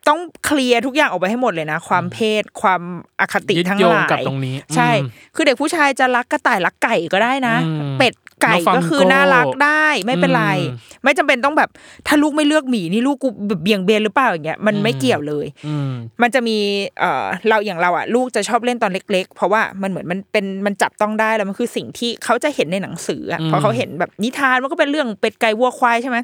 [0.08, 2.82] ต้องเคลียร์ทุกอย่างออกไปให้หมดเลยนะ ความเพศความ
[3.20, 11.70] อคติยึดทั้งโยหงลายกับตรงนี้ใช่อืมคือเด็กผู้ชายจะรักกระต่ายรักไก่ก็ได้นะอืมเป็ดไก่น้องฟาร์มก็คือโก้น่ารักได้ไม่เป็นไรอืมไม่จำเป็นต้องแบบ
[12.06, 15.90] ถ้าลูกไม่เลือกหมีนี่ลูกกูแบบเบี่ยงเบนหรือเปล่าอย่างเงี้ยมันไม่เกี่ยวเลยอืม
[16.22, 16.56] มันจะมี
[17.00, 26.18] เอ่อเราอย่างเราอะลูกจะชอบเล่นตอนเล็ก ๆ เพราะว่ามันเหมือนมันเป็นมันจับต้องได้แล้วมันคือสิ่งที่เขาจะเห็นในหนังสืออะเพราะเขาเห็นแบบนิทานมันก็เป็นเรื่องเป็ดไก่วัวควายใช่ไหม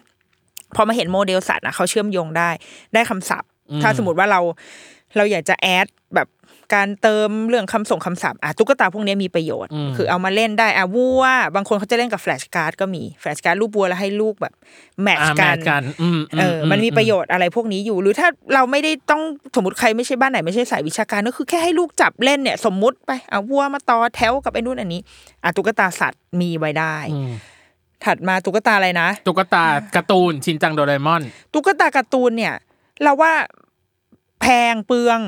[0.77, 2.51] พอมาเห็นโมเดลสัตว์นะเขาเชื่อมโยงได้
[2.95, 3.49] ได้คำศัพท์
[3.83, 4.41] ถ้าสมมติว่าเรา
[5.17, 6.29] เราอยากจะแอดแบบ
[6.75, 14.55] การเติมเรื่องคำส่งคำศัพท์อะตุ๊กตาพวกนี้มีประโยชน์ คือเอามาเล่นได้อะวัวบางคนเขาจะเล่นกับ flashcard ก็มี flashcard รูปวัวแล้วให้ลูกแบบ
[15.03, 19.23] match อ่ากัแมนทกันอืมเออมันมีประโยชน์อะไรพวกนี้อยู่ หรือถ้าเราไม่ได้ต้อง
[19.57, 25.01] สมมติใครไม่ใช่บ้านไหนไม่ใช่สายวิชาการก็คือแค่ให้ลูกจับเล่นเนี่ย สมมุติไปเอาวัวมาต่อแถวกับไอ้นู่นอันนี้
[25.45, 27.33] อะตุ๊กตาสัตว์มีไว้ได้อืม
[28.05, 29.65] ถัดมาตุ๊กตาอะไรนะตุ๊กตา
[29.97, 31.23] การ์ตูนชินจังโดเรมอน
[31.55, 32.55] ตุ๊กตาการ์ตูนเนี่ย
[33.03, 33.32] เราว่า
[34.40, 35.20] แพงเปลือง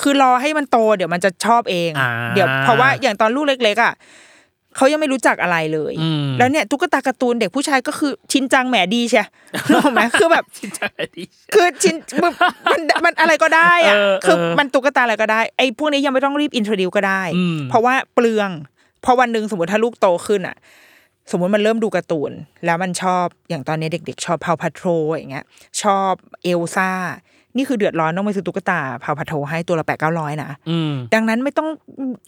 [0.00, 3.94] คือรอให้มันโต เดี๋ยวมันจะชอบเองอ่าเดี๋ยวเพราะว่าอย่างตอนลูกเล็ก ๆ อะ
[4.76, 9.18] เขายังไม่รู้จักอะไรเลยอืมแล้วเนี่ยตุ๊กตาการ์ตูนเด็กผู้ชายก็คือชินจังแหมดีใช่
[9.72, 11.24] รู้ไหมคือแบบชินจังดิ
[11.54, 12.32] คือชินมัน
[12.72, 18.50] มันมันอะไรก็ได้อะเออคือเออมันตุ๊กตาอะไรก็ได้ไอ้พวกนี้ยังไม่ต้องรีบ introduce ก็ได้อืมเพราะว่าเปลือง
[19.02, 20.56] เพราะวันหนึ่งสมมติถ้าลูกโตขึ้นอะ
[21.30, 22.32] สมมติมันเริ่มดูการ์ตูน
[22.64, 25.44] แล้วมันชอบอย่างตอนนี้เด็ก ๆ ชอบพาวพัทโ l อย่างเงี้ย
[25.82, 26.12] ชอบ
[26.42, 26.90] เอลซ่า
[27.56, 31.68] นี่คือเดือดร้อนต้องไปซื้อตุ๊กตาพาวพัทโ l ให้ตัวละแปดเก้าร้อยนะอืมดังนั้นไม่ต้อง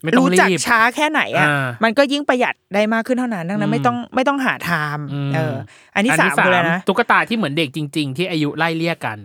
[0.04, 5.54] ไม่ต้องรู้จักรีบช้าแค่ไหนอะอ่ามันก็ยิ่งประหยัดได้มากขึ้นเท่านั้น ดังนั้นไม่ต้องไม่ต้องหาทามอืมเออ
[5.94, 9.18] อันที่สามคืออะไรนะตุ๊กตาที่เหมือนเด็กจริง ๆ ที่อายุไล่เลี่ยกัน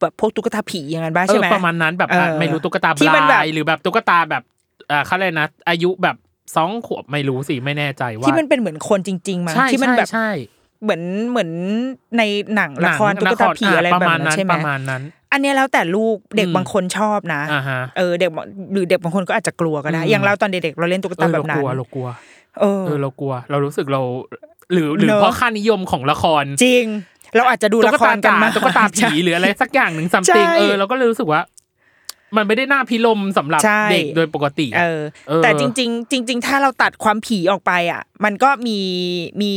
[0.00, 4.42] แบบพวกตุ๊กตาผีอย่างนั้นบ้างเอใช่อไหมประมาณนั้นแบบเออไม่รู้ตุ๊กตาบที่มันแบบลายหรือแบบตุ๊กตาแบบ
[4.90, 6.16] อ่าเขาเลยกนะ อายุแบบ
[6.56, 10.30] สองขวบไม่รู้สิไม่แน่ใจว่าที่มันเป็นเหมือนคนจริง ๆมาใช่ที่มันแบบใช่
[10.82, 11.50] เหมือนเหมือน
[12.18, 12.22] ใน
[12.54, 22.08] หนังหละนังครตุ๊กตาผีละคอะไรประแบบมาณนั้นนั้นใช่ไหมประมาณนั้น อันเนี้ยแล้วแต่ลูกเด็กอืมบางคนชอบนะอ่าฮะเออเด็กบางหรือเด็กบางคนก็อาจจะกลัวก็ได้อืมอย่างเราตอนเด็กๆเราเล่นตุ๊กเอตาอแบเราบกนั้นลัวเรากลัว
[22.60, 24.02] เออเออเรากลัว เรารู้สึกเรา
[24.72, 26.86] หรือหรือเนอะเพราะค่านิยมของละครจริง
[27.36, 31.40] เราอาจจะดูละครกันมาตุ๊กตาผีหรืออะไรสักอย่างหนึ่งซัมติงใช่เออเราก็เลยรู้สึกว่า
[32.36, 38.78] มันไม่ได้น่าพิลมสำหรับใช่เด็กโดยปกติเออะอเออ แต่จริง ๆ จริง ๆ ถ้าเราตัดความผีออกไปอะ มันก็มี
[39.42, 39.52] มี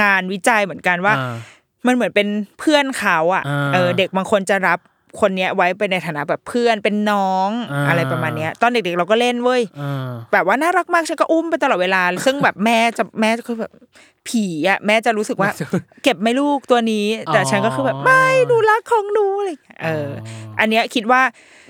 [0.00, 1.34] งานวิจัยเหมือนกันว่าอ่า
[1.86, 2.28] มันเหมือนเป็น
[2.58, 4.78] เพื่อนเขาอะอ่าเออเด็กบางคนจะรับ
[5.20, 13.72] คนเนี้ยไว้เป็นในฐานะแบบเพื่อนเป็นน้องอ่าอะไรประมาณเนี้ย ตอนเด็กๆเราก็เล่นเว้ยเออแบบว่าน่ารักมากฉันก็อุ้มไปตลอดเวลา ซึ่งแบบแม่จะแม่ก็แบบ
[14.28, 15.50] ผีอะแม่จะรู้สึกว่า
[16.02, 20.28] เก็บไหม่ลูกตัวนี้ แต่ฉันก็คือแบบไม่หนูรักของหนูอะไรอย่างเงี้ยเอออ
[20.60, 21.20] อันเนี้ยคิดว่า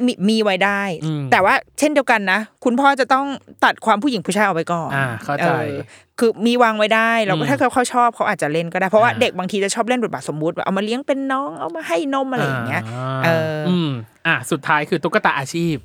[0.07, 3.27] มีมีไว้ได้อืมแต่ว่าเช่นเดียวกันนะ คุณพ่อจะต้อง
[3.65, 5.71] ตัดความผู้หญิงผู้ชายออกไปก่อนอ่าเข้าใจออ
[6.19, 12.83] คือมีวางไว้ได้แล้วก็อืมถ้าเขาเขาชอบเขาอาจจะเล่นก็ได้ เพราะว่าอ่าเด็กบางทีจะชอบเล่นบทบาทสมมุติแบบเอามาเลี้ยงเป็นน้องเอามาให้นมอะไรอย่างเงี้ย
[13.25, 13.91] เออออืม
[14.27, 15.77] อะสุดท้ายคือตุ๊กตาอาชีพ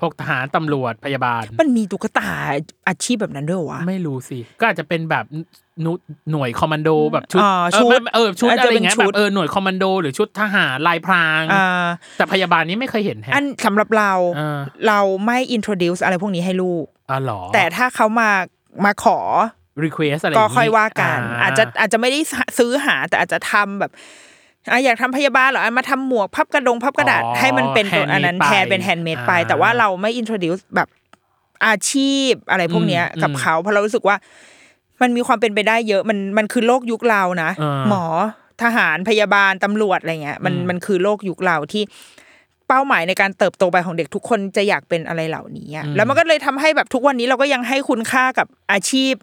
[0.00, 2.28] พวกทหารตำรวจพยาบาล มันมีตุ๊กตา
[2.88, 5.42] อาชีพแบบนั้นด้วยเหรอวะไม่รู้สิ ก็อาจจะเป็นแบบนุ
[5.82, 14.58] หน่วยคอมมานโดแบบชุดอ่าเออชุดไม่เออชุดอาจอะจะไรเป็นเงี้ยชุแบดบเออหน่วยคอมมานโด หรือชุดทหารลายพรางอ่าแต่พยาบาลนี่ไม่เคยเห็นแฮะอันสำหรับเราอ่า
[14.88, 18.30] เราไม่ introduce อะไรพวกนี้ให้ลูกอ๋อเหรอแต่ถ้าเขามา
[18.84, 19.18] มาขอ
[19.84, 22.20] request อะไรก็ค่อยว่ากันอ่าอาจจะอาจจะไม่ได้
[22.58, 23.92] ซื้อหาแต่อาจจะทำแบบ
[24.70, 30.88] อะอยากทำพยาบาลเหรออะมาทำหมวกพับกระดงพับกระดาษอ๋อให้มันเป็นตัว handmade อันนั้นไปแทนเป็น handmade ไปอ่าแต่ว่าเราไม่ introduce แบบ
[31.66, 34.16] อาชีพอะไรพวกเนี้ยอืมกับเขาเพราะเรารู้สึกว่า
[35.02, 38.04] มันมีความเป็นไปได้เยอะมันมันคือโลกยุคเรานะอ่าหมอ
[38.62, 41.82] ทหารพยาบาลตำรวจอะไรเงี้ยมันอืมมันคือโลกยุคเราที่
[42.68, 49.14] เป้าหมายในการเติบโตไปของเด็กทุกคนจะอยากเป็นอะไรเหล่านี้อะแล้วมันก็เลยทำให้แบบทุกวันนี้เราก็ยังให้คุณค่ากับอาชีพ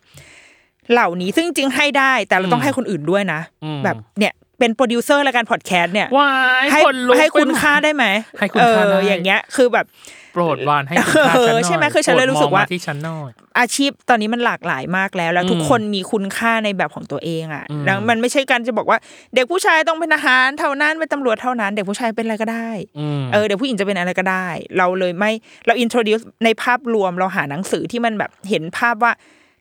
[0.91, 6.31] เหล่านี้ซึ่งจริงๆให้ได้ แต่เราต้องให้คนอื่นด้วยนะอืมแบบเนี่ย เป็นโปรดิวเซอร์รายการพอดแคสต์เนี่ยว้า
[6.63, 8.05] ยให้คนลุกให้คุณไปมดค่าได้ไหม
[8.39, 9.85] ให้คุณค่าเออได้อย่างเงี้ย คือแบบ
[10.33, 18.97] โปรดวานให้คุณค่าเออฉันหน่อยใช่ไหมคือฉันเลยรู้สึกว่าโปดมองมที่ฉันหน่อยอาชีพตอนนี้มันหลากหลายมากแล้ว แล้วทุกอืมคนมีคุณค่าในแบบของตัวเองอะอืมดังมันไม่ใช่การจะบอกว่า
[19.33, 24.47] เด็กผู้ชายต้องเป็นทหารเท่านั้นเป็นตำรวจเท่านั้น เด็กผู้ชายเป็นอะไรก็ได้อืมเออเด็กผู้หญิงจะเป็นอะไรก็ได้
[24.77, 25.31] เราเลยไม่
[25.65, 29.11] เราอินโทรดิวในภาพรวมเราหาหนังสือที่มันแบบเห็นภาพว่า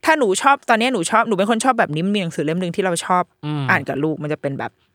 [0.05, 4.90] ถ้าหนูชอบตอนนี้หนูชอบหนูเป็นคนชอบแบบนี้มันมีหนังสือเล่มหนึ่งที่เราชอบอืมอ่านกับลูกมันจะเป็นแบบอ่า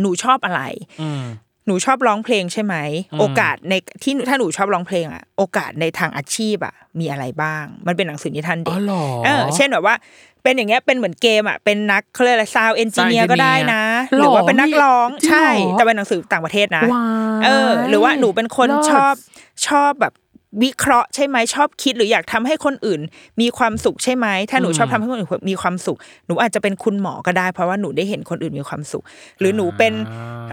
[0.00, 0.60] หนูชอบอะไร
[1.02, 1.24] อืม
[1.66, 2.74] หนูชอบร้องเพลงใช่ไหม
[3.12, 9.94] อืมโอกาสในที่ถ้าหนูชอบร้องเพลงอะโอกาสในทางอาชีพอะมีอะไรบ้าง มันเป็นหนังสือนิทานเด็อ๋กอเหรอเออเช่นแบบว่า
[10.42, 17.06] เป็นอย่างเงี้ยเป็นเหมือนเกมอะเป็นนักเขาเรียกอะไรซาวเอนจิเนีย Sound ก็ได้นะ engineer หรือว่าเป็นนักร้องหรอใช่จริงเหรอแต่เป็นหนังสือต่างประเทศนะว้า
[17.40, 19.14] ยเออ หรือว่าหนูเป็นคนเลิศชอบ
[19.66, 20.12] ชอบแบบ
[20.62, 23.00] วิเคราะห์ใช่ไหมชอบคิด หรืออยากทำให้คนอื่น
[23.40, 29.04] มีความสุขใช่ไหมถ้าหนูชอบทำให้คนอื่นมีความสุข หนูอาจจะเป็นคุณหมอก็ได้ เพราะว่าหนูได้เห็นคนอื่นมีความสุข
[29.38, 29.92] หรือหนูเป็น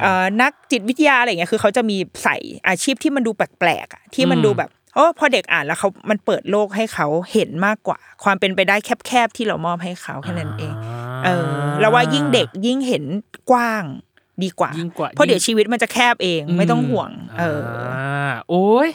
[0.01, 2.37] เอ่อนักจิตวิทยาอะไรอย่างเงี้ยคือเขาจะมีใส่
[2.67, 8.75] อาชีพที่มันดูแปลกๆอะที่มันดูแบบโอ้พอเด็กอ่านแล้วเขามันเปิดโลกให้เขาเห็นมากกว่า ความเป็นไปได้
[9.07, 10.73] แคบๆที่เรามอบให้เขาแค่นั้นเอง
[11.25, 13.03] เออแล้วว่ายิ่งเด็กยิ่งเห็น
[13.51, 13.83] กว้าง
[14.43, 17.61] ดีกว่ายิ่งกว่าเพราะเดี๋ยวชีวิตมันจะแคบเองไม่ต้องห่วง เออ
[17.93, 18.89] อาโอ้ย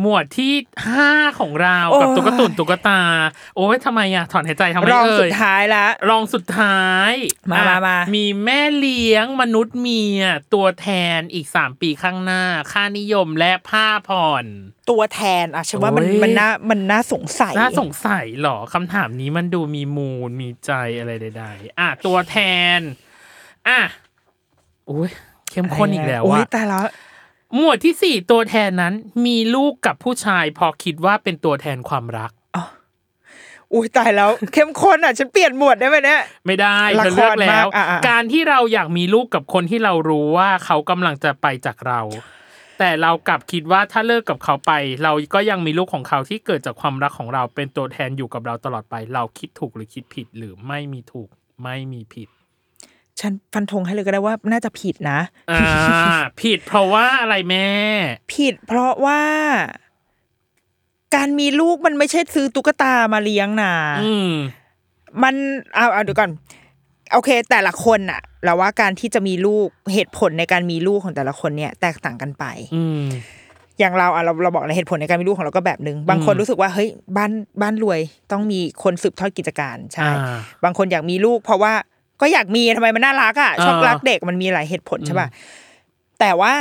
[0.00, 0.52] หมวดที่
[0.88, 3.00] ห้าของเรากับโอ้ยตุ๊กตุนตุ๊กตา
[3.56, 7.12] โอ้ยทำไมอะถอนหายใจทำไมรองเอ่สุยดท้ายละรองสุดท้าย
[7.52, 10.22] มาอะมามามีแม่เลี้ยงมนุษย์เมีย
[10.54, 12.42] ตัวแทนอีกสามปีข้างหน้า
[12.72, 14.44] ค่านิยมและผ้าผ่อน
[14.90, 22.36] ตัวแทนอะฉันว่ามันโอ้ยมันน่ามันน่าสงสัยน่าสงสัยเหรอคำถามนี้มันดูมีมูลมีใจอะไรใดๆอะตัวแท
[22.78, 22.80] น
[23.68, 23.80] อะ
[24.86, 25.10] โอ้ย
[25.50, 26.84] เข้มข้นอีกแล้วโอ้ว่ะยตายแล้ว
[27.56, 28.94] หมวดที่สี่ตัวแทนนั้น
[29.26, 32.30] มีลูกกับผู้ชายพอคิดว่าเป็นตัวแทนความรัก
[33.72, 42.00] อุ้ยตายแล้วเข้มข้นอะฉันเปลี่ยนหมวดได้ไหมเนี่ยไม่ได้ละเธอครเลือกแล้วมากอะอะการที่เราอยากมีลูกกับคนที่เรารู้ว่าเขากำลังจะไปจากเรา
[42.78, 51.28] แต่เรากลับคิดว่าถ้าเลิกกับเขาไป เราก็ยังมีลูกของเขาที่เกิดจากความรักของเราเป็นตัวแทนอยู่กับเราตลอดไป เราคิดถูกหรือคิดผิดหรือไม่มีถูก
[51.62, 52.28] ไม่มีผิด
[53.20, 55.62] ฉันฟันธงให้เลยก็ได้ว่าน่าจะผิดนะ อ่า
[56.42, 57.68] ผิดเพราะว่าอะไรแม่
[58.34, 59.20] ผิดเพราะว่า
[61.14, 64.30] การมีลูกมันไม่ใช่ซื้อตุ๊กตามาเลี้ยงนะอืม
[65.22, 65.34] มัน
[65.74, 66.30] เอาเอาเดี๋ยวก่อน
[67.12, 72.44] โอเค แต่ละคนน่ะเราว่าการที่จะมีลูกเหตุผลในการมีลูกของแต่ละคนเนี่ย แตกต่างกันไป
[72.74, 73.04] อืม
[73.78, 77.30] อย่างเราอะเราเราบอกเลยเหตุผลในการมีลูกของเราก็แบบหนึ่งบางคนอืมรู้สึกว่าเฮ้ยบ้าน
[77.62, 78.00] บ้านรวย
[78.32, 81.72] ต้องมีคนสืบทอดกิจการใช่อ่าบางคนอยากมีลูก เพราะว่า
[82.20, 85.28] ก็อยากมีทำไมมันน่ารักอะชอบอ่ารัรักเด็กมันมีหลายเหตุผลใช่ป่ะ
[86.20, 86.54] แต่ว่า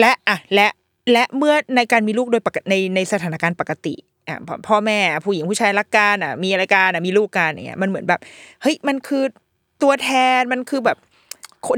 [0.00, 0.68] และอะและ
[1.12, 3.94] และเมื่อในการมีลูกโดยปกติในในสถานการณ์ปกติ
[4.28, 8.20] อะพ่อพ่อแม่ผู้หญิงผู้ชายรักกันอะ มีอะไรกันอะมีลูกกันอย่างเงี้ยมันเหมือนแบบ
[8.62, 9.24] เฮ้ยมันคือ
[9.82, 10.98] ตัวแทนมันคือแบบ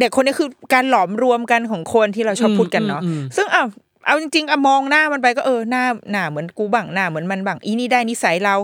[0.01, 3.64] เด็กคนนี้คือการหลอมรวมกันของคนที่เราชอบพูดกันเนาะอืมอืมซึ่งเอา
[4.07, 8.55] เอาจริงๆอะมองหน้ามันไปก็เออหน้าหน้าเหมือนกูบ้างหน้าเหมือนมันบ้างอีนี่ได้นิสัยเรา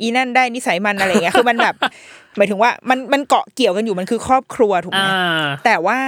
[0.00, 1.74] อีนั่นได้นิสัยมันอะไรอย่างเงี้ยคือมันแบบ
[2.36, 6.00] หมายถึงว่ามันมันเกาะเกี่ยวกันอยู่มันคือครอบครัวถูกไหมอ่าแต่ว่า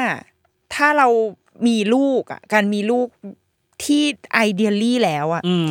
[0.74, 1.08] ถ้าเรา
[1.66, 3.08] มีลูกอะการมีลูก
[3.84, 4.02] ที่
[4.34, 5.70] ไอเดียลี่แล้วอะอืม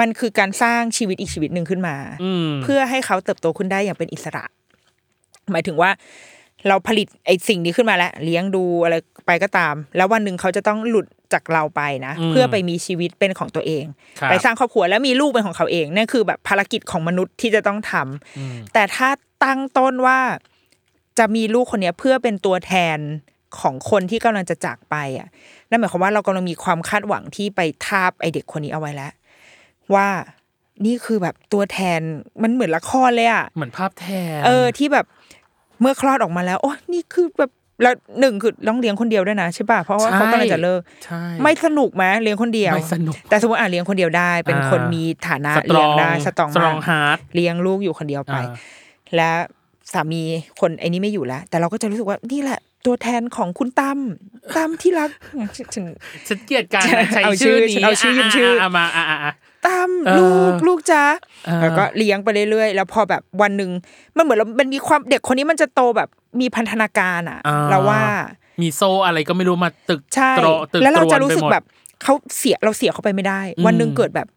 [0.00, 4.44] มันคือการสร้างชีวิตอีกชีวิตหนึ่งขึ้นมาอืมเพื่อให้เขาเติบโตขึ้นได้อย่างเป็นอิสระ
[5.52, 5.90] หมายถึงว่า
[6.68, 8.94] เราผลิตไอ้สิ่งนี้ขึ้นมาแล้ว เลี้ยงดูอะไร
[9.26, 13.84] ไปก็ตาม แล้ววันหนึ่งเขาจะต้องหลุดจากเราไปนะอืมเพื่อไปมีชีวิตเป็นของตัวเอง
[14.20, 19.08] ครับไปสร้างครอบครัวแล้วมีลูกเป็นของเขาเองนั่นคือแบบภารกิจของมนุษย์ที่จะต้องทำอืมแต่ถ้า
[19.44, 20.18] ตั้งต้นว่า
[21.18, 22.98] จะมีลูกคนเนี้ยเพื่อเป็นตัวแทน
[23.60, 25.28] ของคนที่กำลังจะจากไปอะ
[25.68, 29.12] นั่นหมายความว่าเรากำลังมีความคาดหวังที่ไปทาบไอเด็กคนนี้เอาไว้แล้ว
[29.94, 30.08] ว่า
[30.86, 32.00] นี่คือแบบตัวแทน
[32.42, 34.06] มันเหมือนละครเลยอะเหมือนภาพแท
[34.38, 35.06] น เออที่แบบ
[35.80, 37.50] เมื่อคลอดออกมาแล้วโอ้นี่คือแบบ
[37.82, 48.54] แล้วหนึ่งคือต้องเลี้ยงคนเดียวด้วยนะใช่ป่ะเพราะว่าเขากำลังจะเลิกใช่ไม่สนุกไหมเลี้ยงคนเดียวไม่สนุกแต่สมมติอะเลี้ยงคนเดียวได้ เป็นอ่าคนมีฐานะสตรเลี้ยองงได้สตรองสตรองมากฮาร์ดเลี้ยงลูกอยู่คนเดียวไปอ่า
[49.16, 49.30] และ
[49.92, 50.22] สามี
[50.60, 53.98] คนไอ้นี้ไม่อยู่แล้ว แต่เราก็จะรู้สึกว่านี่แหละตัวแทนของคุณตั้ม
[54.56, 55.10] ตั้มที่รัก
[55.56, 55.84] ฉัน
[56.28, 59.32] ฉันเกลียดการนะใช้เอาชื่ชื่ออนี้เอาชื่อยืมชื่ออะมาอะอะอะ
[59.66, 61.02] ตั้มเออลูกลูกจ้า
[61.46, 63.70] เออแล้วก็เลี้ยงไปเรื่อยๆ แล้วพอแบบวันหนึ่ง
[64.16, 66.08] มันเหมือนเรามันมีความเด็กคนนี้มันจะโตแบบ
[66.40, 68.02] มีพันธนาการอะอ่าเราว่า
[68.62, 71.64] มีโซ่อะไรก็ไม่รู้มาตึกใช่ตรตึกแล้วเราจะตนรู้สึกไปหมดแบบ
[72.02, 74.28] เขาเสียเราเสียเขาไปไม่ได้อืมวันหนึ่งเกิดแบบ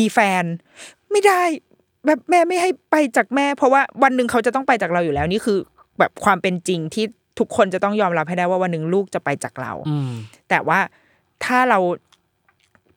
[0.00, 0.44] มีแฟน
[1.12, 1.42] ไม่ได้
[2.06, 5.58] แบบแม่ไม่ให้ไปจากแม่ เพราะว่าวันหนึ่งเขาจะต้องไปจากเราอยู่แล้วนี่คือ
[5.98, 7.04] แบบความเป็นจริงที่
[7.38, 10.10] ทุกคนจะต้องยอมรับให้ได้ว่าวันหนึ่งลูกจะไปจากเราอืม
[10.48, 10.78] แต่ว่า
[11.44, 11.78] ถ้าเรา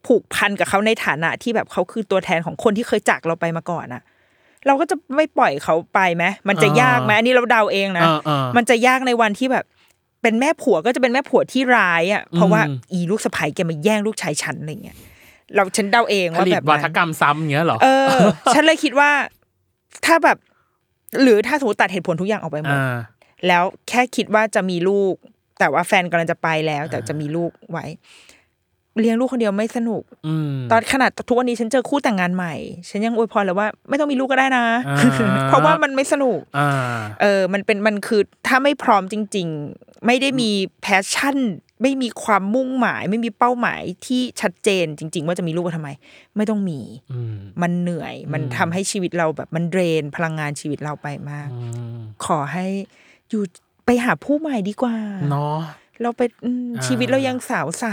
[0.08, 4.02] ผูกพันกับเขาในฐานะที่แบบเขาคือตัวแทนของคนที่เคยจากเราไปมาก่อนอะ
[4.66, 9.66] เราก็จะไม่ปล่อยเขาไปไหมมันจะยากไหมอันนี้เราเดาเองนะเออเออมันจะยากในวันที่แบบ
[10.22, 14.98] เป็นแม่ผัวก็จะเป็นแม่ผัวที่ร้ายอะเพราะว่าอืมอีลูกสะใภ้แกมาแย่งลูกชายฉันอะไรเงี้ย
[15.56, 18.08] เราฉันเดาเองผว่าลิตแบบวันั้นฒกรรมซ้ำอย่างเงี้ยเหรอเออ
[18.54, 19.10] ฉันเลยคิดว่า
[20.06, 20.38] ถ้าแบบ
[21.22, 22.96] หรือถ้าสมมติตัดเหตุผลทุกอย่างออกไปหมดอ่า
[23.48, 25.16] แล้วแค่คิดว่าจะมีลูก
[25.60, 27.86] แต่ว่าแฟนกำลังจะไปแล้ว แต่จะมีลูกไว้
[29.00, 32.54] เลี้ยงลูกคนเดียวไม่สนุกอืมตอนขนาดทุกวันนี้ฉันเจอคู่แต่งงานใหม่
[32.90, 36.70] ฉันยังอวยพรเลยว่าไม่ต้องมีลูกก็ได้นะอ่าเพราะว่ามันไม่สนุกอ่า
[37.22, 40.50] เออ มันเป็นมันคือถ้าไม่พร้อมจริง ๆ ไม่ได้มี
[40.82, 41.38] passion
[41.82, 45.90] ไม่มีความมุ่งหมาย ไม่มีเป้าหมายที่ชัดเจนจริง ๆ ว่าจะมีลูกทำไม
[46.38, 46.80] ไม่ต้องมี
[47.12, 52.66] อืมมันเหนื่อย มันทำให้ชีวิตเราแบบมันเดรนพลังงานชีวิตเราไปมากอืมขอให้
[53.30, 53.44] อยู่
[53.86, 54.96] ไปหาผู้ใหม่ดีกว่า
[55.30, 55.58] เนาะ
[56.02, 57.86] เราไปอืมอ่าชีวิตเรายังสาวใส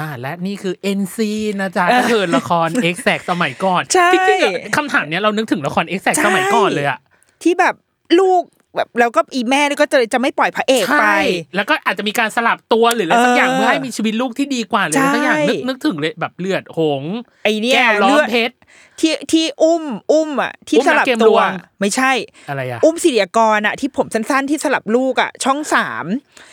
[0.00, 1.18] อ่าและนี่คือ NC
[1.60, 6.98] นะจ๊ะก็คือละคร X แ c สมัยก่อนใช่จริงๆอะคำถามเนี้ยเรานึกถึงละคร X แ c สมัยก่อนเลยอะ
[7.42, 7.74] ที่แบบ
[8.20, 8.42] ลูก
[8.76, 11.18] แบบแล้วก็อีแม่นี่ก็จะจะไม่ปล่อยพระเอกไปใช่
[11.56, 18.54] แล้วก็อาจจะมีการสลับตัวหรืออะไรสักอย่างเออเพื่อให้มีชีวิตลูกที่ดีกว่าหรืออะไรสักอย่างใช่นึกนึกถึงเลยแบบเลือดหงส์ไอเนี่ยแก้วล้อเลืมอดเพชร
[19.00, 22.12] ที่ที่อุ้มอุ้มอะที่อุ้มสนักลับเกมตัลววงไม่ใช่
[22.48, 26.06] อะไรอะอุ้มศิริยากรอะที่ผมสั้นๆที่สลับลูกอะช่องสาม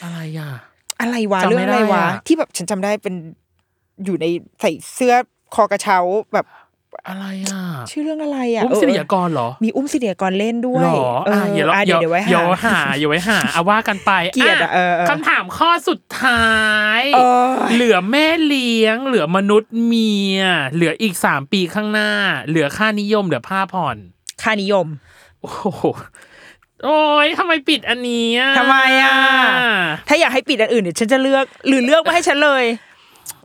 [0.04, 0.52] อะไรอะ
[1.02, 3.16] อะไรวะจำไม่เรื่องอะไรวะได้อะที่แบบฉันจำได้เป็น
[4.06, 4.26] อยู่ใน
[4.62, 5.14] ใส่เสื้อ
[5.56, 5.98] คอกระเช้า
[6.34, 6.46] แบบ
[7.08, 16.50] อะไรอะชื่อเรื่องอะไรอะอุ้มเออศิริยากรเหรอ มีอุ้มศิริยากรเล่นด้วยหรอเอออะอย่าอะเดี๋เดี๋ยยววเดี๋ยวไว้เดี๋ยวหาหาอย่าไว้หาเอาว่ากันไปเกลียดอะเออเออคำถามข้อสุดท้า
[17.00, 17.20] ยเอ
[17.50, 20.40] อเหลือแม่เลี้ยง เหลือมนุษย์เมีย
[20.74, 22.12] เหลืออีกสามปีข้างหน้า
[22.48, 23.98] เหลือค่านิยมเหลือผ้าผ่อน
[24.44, 24.88] ค่านิยม
[25.42, 25.52] โอ้
[26.84, 29.14] โหโอ้ยทำไมปิดอันนี้อะทำไมอะ
[30.08, 32.64] ถ้าอยากให้ปิดอันอื่นเดี๋ยวฉันจะเลือก หรือเลือกมาให้ฉันเลย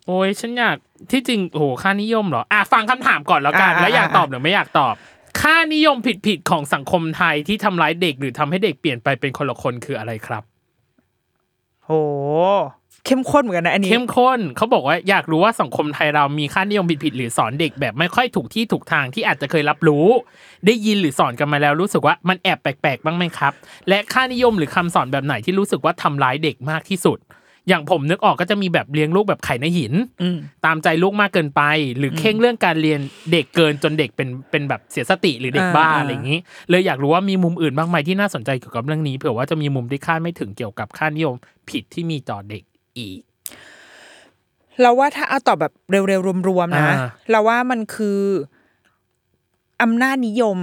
[0.07, 0.77] โอ้ยฉันอยาก
[1.11, 4.95] ที่จริงโอ้โหค่านิยมเหรอ อะฟังคำถามก่อนแล้วกันอะแล้วอยากอะตอบหรือไม่อยากตอบ
[5.41, 10.43] ค่านิยมผิดๆของสังคมไทยที่ทำร้ายเด็กหรือทำให้เด็กเปลี่ยนไปเป็นคนละคนคืออะไรครับ
[11.85, 11.91] โห
[13.07, 20.07] เข้มข้นเหมือนกันนะอันนี้เข้มข้นเขาบอกว่าอยากรู้ว่าสังคมไทยเรามีค่านิยมผิดๆหรือสอนเด็กแบบไม่ค่อยถูกที่ถูกทางที่อาจจะเคยรับรู้
[20.67, 23.53] ได้ยินหรือสอนกันมาแล้วรู้สึกว่ามันแอบแปลกๆบ้างไหมครับ
[23.89, 27.19] และค่านิยมหรือคำสอนแบบไหนที่รู้สึกว่าทำร้ายเด็กมากที่สุด
[27.69, 29.93] อย่างผมนึกออกก็จะมีแบบเลี้ยงลูกแบบไข่ในหิน
[30.23, 31.63] อืมตามใจลูกมากเกินไป
[31.99, 33.01] หรือเข่งเรื่องการเรียน
[33.33, 36.39] เด็กเกินจนเด็กเป็นเป็นแบบเสียสติหรือเด็กบ้าอ่าอะไรอย่างนี้
[36.71, 41.35] เลยอยากรู้ว่ามีมุมอื่นบ้างไหมที่น่าสนใจเกี่ยวกับเรื่องนี้เผื่อว่าจะมีมุมที่คาดไม่ถึงเกี่ยวกับค่านิยม
[41.71, 42.63] ผิดที่มีต่อเด็ก
[42.99, 43.21] อีก
[44.83, 48.21] เราว่าถ้าเอาตอบแบบเร็วๆรวมๆนะอ่าเราว่ามันคือ
[49.83, 50.59] อำนาจนิยม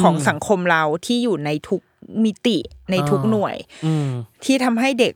[0.00, 1.82] ของอืมสังคมเราที่อยู่ในทุก
[2.24, 2.58] มิติ
[2.90, 3.56] ในทุกอ่าหน่วย
[3.86, 4.08] อืม
[4.44, 5.14] ที่ทำให้เด็ก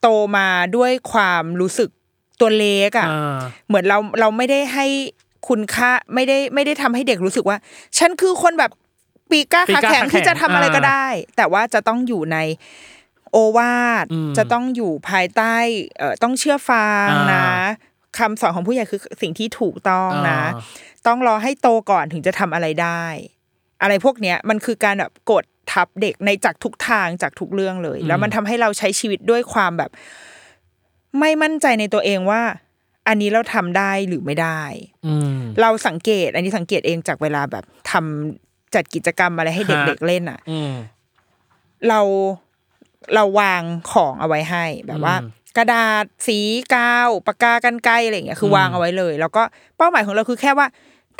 [0.00, 1.90] โตมาด้วยความรู้สึก
[2.40, 4.86] ตัวเล็กอะอ่าเหมือนเราเราไม่ได้ให้
[5.48, 7.56] คุณค่าไม่ได้ไม่ได้ทำให้เด็กรู้สึกว่า
[7.98, 8.70] ฉันคือคนแบบ
[9.30, 11.06] ปีกล้าปีขากล้าแข็งขาแข็งที่จะทำอะไรก็อ่าได้
[11.36, 12.38] แต่ว่าจะต้องอยู่ใน
[13.30, 15.54] โอวาทอืมจะต้องอยู่ภายใต้
[15.98, 17.48] เอ่อต้องเชื่อฟังอ่านนะ
[18.18, 23.04] คำสอนของผู้ใหญ่คือสิ่งที่ถูกต้องนะอ่าต้องรอให้โตก่อนถึงจะทำอะไรได้
[23.82, 29.90] อะไรพวกเนี้ยมันคือการแบบกดทับเด็กในจากทุกทางจากทุกเรื่องเลย แล้วมันทำให้เราใช้ชีวิตด้วยความแบบ
[31.20, 32.42] ไม่มั่นใจในตัวเองว่า
[33.08, 34.62] อันนี้เราทำได้หรือไม่ได้
[35.06, 40.72] อืมเราสังเกต อันนี้สังเกตเองจากเวลาแบบทำจัดกิจกรรมอะไรให้ฮะเด็กๆเล่นอะอืม
[41.88, 42.00] เรา
[43.14, 46.38] เราวางของเอาไว้ให้แบบว่าอืมกระดาษสี
[46.74, 49.42] กาวปากกากันไกรอะไรอย่างเงี้ยคืออมวางเอาไว้เลย แล้วก็
[49.76, 50.66] เป้าหมายของเราคือแค่ว่า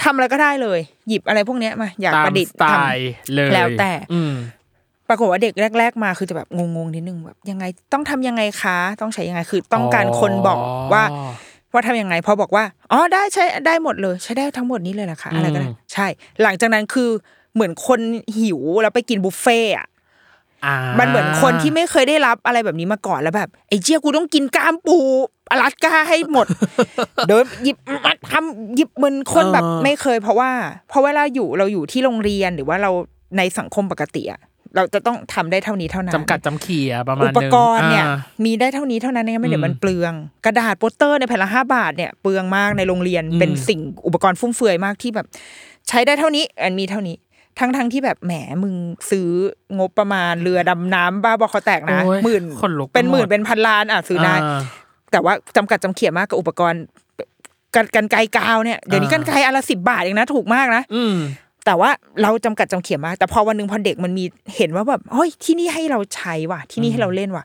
[0.03, 10.59] ทำอะไรก็ได้เลย หยิบอะไรพวกเนี้ยมาอยากตามประดิษฐ์สไตทล์เลยแล้วแต่อืมำปรากฏว่าเด็กแรก ๆ มาคือจะแบบงงๆนิดนึงแบบยังไงต้องทำยังไงคะต้องใช้ยังไงคือต้องการคนบอก
[10.93, 11.05] ว่า
[11.73, 16.07] ว่าทำยังไงพอบอกว่าอ๋อได้ใช้ได้หมดเลย ใช้ได้ทั้งหมดนี้เลยเหรอคะอะไรก็ได้อืมใช่
[16.43, 17.11] หลังจากนั้นคือ
[17.55, 18.01] เหมือนคน
[18.39, 19.87] หิวแล้วไปกินบุฟเฟ่ต์อะอ่า
[20.99, 24.99] มันเหมือนคนที่ไม่เคยได้รับอะไรแบบนี้มาก่อนแล้วแบบไอ้เจี๊ยกูต้องกินกล้ามปู
[25.51, 26.47] อลาสก้าให้หมด
[27.29, 30.51] เดินหยิบมาทำหยิบเหมือนคนแบบไม่เคยเพราะว่า
[30.89, 32.91] เพราะเวลาอยู่เราอยู่ที่โรงเรียนหรือว่าเรา
[33.37, 34.41] ในสังคมปกติอะ
[34.77, 40.13] เราจะต้องทำได้เท่านี้เท่านั้นจำกัดจำเขียประมาณอุนึงปกรณ์เนี่ยอ่ามีได้เท่านี้เท่านั้นไม่งั้นเดี๋ยวมันเปลือง
[40.45, 45.27] กระดาษโปสเตอร์ในแผ่นละห้าบาทเนี่ยเปลืองมากในโรงเรียนอืมเป็นสิ่งอุปกรณ์ฟุ่มเฟือยมากที่แบบ
[45.89, 47.17] ใช้ได้เท่านี้อันมีเท่านี้
[47.59, 48.33] ทั้งทั้งที่แบบแหม
[48.63, 48.75] มึง
[49.11, 49.29] ซื้อ
[49.79, 54.61] งบประมาณเรือดำน้ำบ้าบอคอแตกนะโอ้ยหมื่นขนลุกเป็นหมื่นไปหมดเป็นพันล้านอะซื้อได้อ่า
[55.13, 56.83] แต่ว่าจำกัดจำเขียมากกับอุปกรณ์
[57.75, 61.17] กันกันไกรกาวเนี่ยเดี๋ยวนี้อ่ากันไกรอันละสิบบาทเองนะถูกมากนะ อืม
[61.67, 61.91] แต่ว่า
[62.23, 64.25] เราจำกัดจำเขียมมาก แต่พอวันหนึ่งพอเด็กมันมี
[64.57, 67.45] เห็นว่าแบบเฮ้ยที่นี่ให้เราใช้ว่ะ ที่นี่ให้เราเล่นว่ะ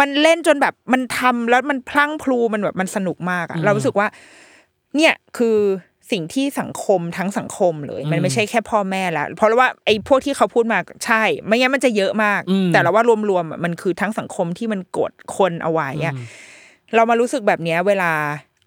[0.00, 4.06] มันเล่นจนแบบมันทำแล้วมันพลั้งพลูมันแบบมันสนุกมากอะเรารู้สึกว่า
[4.96, 5.56] เนี่ยคือ
[6.12, 16.14] สิ่งที่สังคมทั้งสังคมเลย มันไม่ใช่แค่พ่อแม่แล้วเพราะว่าไอ้พวกที่เขาพูดมาใช่ ไม่งั้นมันจะเยอะมากอืมแต่เราว่ารวมๆอะมันคือทั้งสังคมที่มันกดคนเอาไว้อะ
[16.94, 18.12] เรามารู้สึกแบบเนี้ยเวลา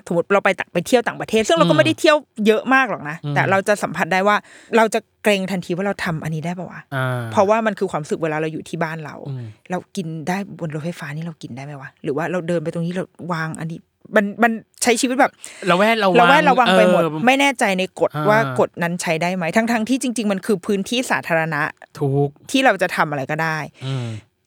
[0.08, 2.18] สมมติเราไปต่างไปเที่ยวต่างประเทศ ซึ่งเราก็ไม่ได้เที่ยว
[2.48, 4.36] เยอะมากหรอกนะ แต่เราจะสัมผัสได้ว่า
[4.78, 13.80] เราจะเกรงทันทีว่าเราทำอันนี้ได้ปะวะอ่าเพราะว่ามันคือความรู้สึกเวลาเราอยู่ที่บ้านเราอืมเรากินได้บนรถไฟฟ้านี่เรากินได้ไหมวะหรือว่าเราเดินไปตรงนี้เราวางอันนี้
[14.16, 14.52] มันมัน
[14.84, 15.32] ใช้ชีวิตแบบ
[15.68, 21.62] เราแวดระวังเราแวดระวังไปหมดเออไม่แน่ใจในกฎอ่าว่ากฎนั้นใช้ได้ไหมทั้งทั้งที่จริง ๆ มันคือพื้นที่สาธารณะ
[22.00, 24.06] ถูกที่เราจะทำอะไรก็ได้อืม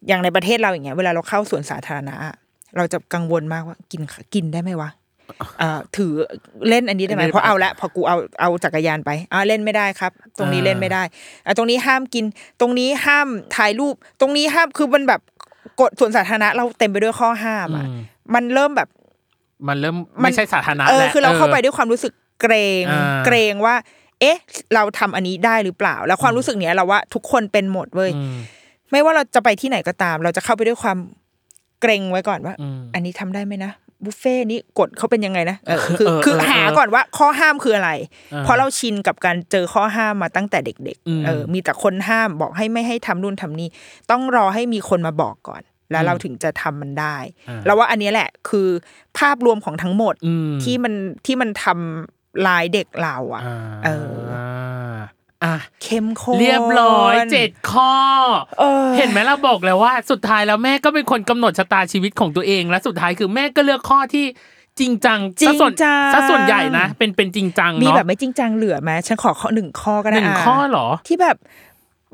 [0.08, 2.34] อย่างในประเทศเราอย่างเงี้ยเวลาเราเข้าสวนสาธารณะอะ
[2.76, 4.02] เราจะกังวลมากว่ากิน
[4.34, 4.90] กินได้ไหมวะ
[5.58, 6.12] เอ่อถือ
[6.68, 11.02] เล่นอันนี้ได้ไหมเล่นเพราะเอาละพอกูเอาเอาจักรยานไปอ่าเล่นไม่ได้ครับ ตรงนี้อ่าเล่นไม่ได้
[11.44, 12.24] อะตรงนี้ห้ามกิน
[12.60, 15.20] ตรงนี้ห้ามถ่ายรูป ตรงนี้ห้ามคือมันแบบ
[15.80, 18.00] กฎสวนสาธารณะเราเต็มไปด้วยข้อห้ามอะอืม
[18.34, 18.88] มันเริ่มแบบ
[19.68, 23.74] มันเริ่มมัไม่นใช่สาธารณะเออแล้วคือเราเข้าไปด้วยความรู้สึกเกรงอ่าเกรงว่า
[24.20, 24.38] เอ๊ะ
[24.74, 28.36] เราทำอันนี้ได้หรือเปล่า แล้วความรู้สึกเนี้ยเราว่าทุกคนเป็นหมดเว้ยอืม
[28.90, 30.98] ไม่ว่าเราจะไปที่ไหนก็ตาม เราจะเข้าไปด้วยความ
[31.80, 33.72] เกรงไว้ก่อนว่าอืมอันนี้ทำได้ไหมนะ
[34.04, 37.90] บุฟเฟ่นี้กฎเขาเป็นยังไงนะเออคือเออคือเออหาก่อนว่าข้อห้ามคืออะไร
[38.32, 43.68] อ่าเพราะเราชินกับการเจอข้อห้ามมาตั้งแต่เด็กอืมๆเออ มีแต่คนห้ามบอกให้ไม่ให้ทำนู่นทำนี่
[44.11, 47.16] ต้องรอให้มีคนมาบอกก่อน แล้วเราถึงจะทำมันได้
[47.49, 48.68] อ่าแล้วว่าอันเนี้ยแหละคือ
[49.18, 50.95] ภาพรวมของทั้งหมดอืมที่มัน
[51.26, 54.37] ที่มันทำลายเด็กเราอะอ่าเออ
[55.45, 57.95] อะเข้มข้นเรียบร้อยเจ็ดข้อ
[58.61, 64.26] เออเห็นไหมเราบอกแล้วว่า สุดท้ายแล้วแม่ก็เป็นคนกำหนดชะตาชีวิตของตัวเอง และสุดท้ายคือแม่ก็เลือกข้อที่
[64.78, 71.37] จริงจังจริงซะส่วนจังซะส่วนใหญ่นะ เป็นเป็นจริงจังมีเนาะแบบไม่จริงจังเหลือไหมฉันขอข้อหนึ่งข้อก็ได้หนึ่งะข้อเหรอที่แบบ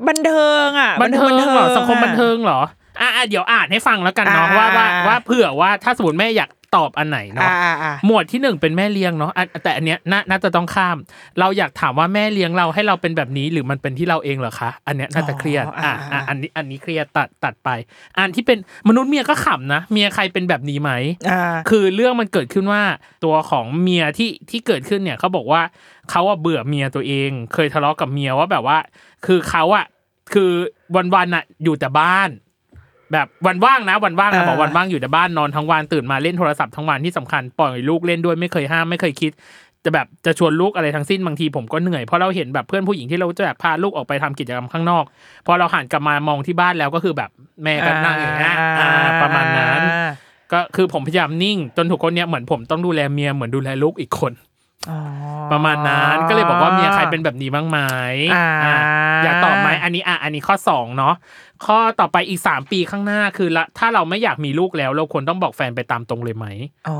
[0.07, 2.61] บันเทิงอะบันเทิงเหรอสังคมอะบันเทิงเหรอ
[3.03, 10.97] อะอะเดี๋ยวอ่านให้ฟังแล้วกันเนาะอ่าว่าว่าว่าเผื่อว่าถ้าสมมติแม่อยากตอบอันไหนเนาะอ่าอ่าอ่าหมวดที่หนึ่งเป็นแม่เลี้ยงเนาะอะแต่อันเนี้ยน่าน่าจะต้องข้าม
[11.39, 17.69] เราอยากถามว่าแม่เลี้ยงเราให้เราเป็นแบบนี้หรือมันเป็นที่เราเองเหรอคะ อันเนี้ยน่าจะเครียดอะอะอันนี้อันนี้เครียดตัดตัดไป
[18.17, 20.91] อันที่เป็นมนุษย์เมียก็ขำนะเมียใครเป็นแบบนี้ไหม
[21.29, 22.81] อ่าคือเรื่องมันเกิดขึ้นว่า
[23.23, 25.61] ตัวของเมียที่ที่เกิดขึ้นเนี่ยเขาบอกว่า
[26.11, 28.77] เขาอะเบื่อเมียตัวเอง เคยทะเลาะกับเมียว่าแบบว่า
[29.25, 29.85] คือเขาอะ
[30.33, 30.51] คือ
[31.15, 32.29] วันๆอะอยู่แต่บ้าน
[33.13, 39.31] แบบวันว่างนะวันว่างนะอ่าบอกวันว่างอยู่แต่บ้านนอนทั้งวันตื่นมาเล่นโทรศัพท์ทั้งวันที่สำคัญปล่อยลูกเล่นด้วยไม่เคยห้ามไม่เคยคิด
[39.85, 45.03] จะแบบจะชวนลูกอะไรทั้งสิ้นบางทีผมก็เหนื่อยเพราะเราเห็นแบบเพื่อนผู้หญิงที่เราจะแบบพาลูกออกไปทำกิจกรรมข้างนอก
[45.45, 47.29] พอเราหันกลับมามองที่บ้านแล้วก็คือแบบ
[47.63, 48.89] แม่ก็นั่งอย่างเงี้ยอ่า
[49.21, 49.81] ประมาณนั้น
[50.51, 54.52] ก็คือผมพยายามนิ่งจนถูกคนเนี้ยเหมือนผมต้องดูแลเมียเหมือนดูแลลูกอีกคนอ๋อ
[55.51, 57.79] ประมาณนั้นก็เลยบอกว่าเมียใครเป็นแบบนี้บ้างไหม
[58.33, 58.77] อ่าอะ
[59.23, 61.15] อยากตอบไหมอันนี้อะอันนี้ข้อสองเนาะ
[61.65, 66.47] ข้อต่อไปอีกสามปีข้างหน้าคือละถ้าเราไม่อยากมีลูกแล้ว เราควรต้องบอกแฟนไปตามตรงเลยไหม
[66.89, 66.97] อ๋อ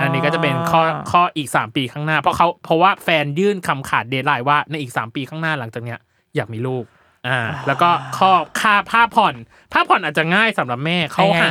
[0.00, 5.98] อัอันนี้ก็จะเป็นข้อข้ออีกสามปีข้างหน้า เพราะเขาเพราะว่าแฟนยื่นคำขาดเดทไลน์ว่าในอีกสามปีข้างหน้าหลังจากเนี้ย
[6.36, 6.84] อยากมีลูก
[7.28, 9.34] อ่าแล้วก็ข้อค่าผ้าผ่อน
[9.72, 11.50] ผ้าผ่อนอาจจะง่ายสำหรับแม่เขาหา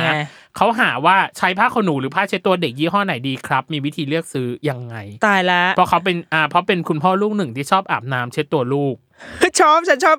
[0.56, 4.96] เขาหาว่าใช้ผ้าขนหนูหรือผ้าเช็ดตัวเด็กยี่ห้อไหนดีครับ มีวิธีเลือกซื้อยังไง
[5.26, 8.96] ตายแล้วเพราะเขาเป็นอ่าเพราะเป็นคุณพ่อลูกหนึ่งที่ชอบอาบน้ำเช็ดตัวลูก
[9.60, 10.16] ชอบฉันชอบ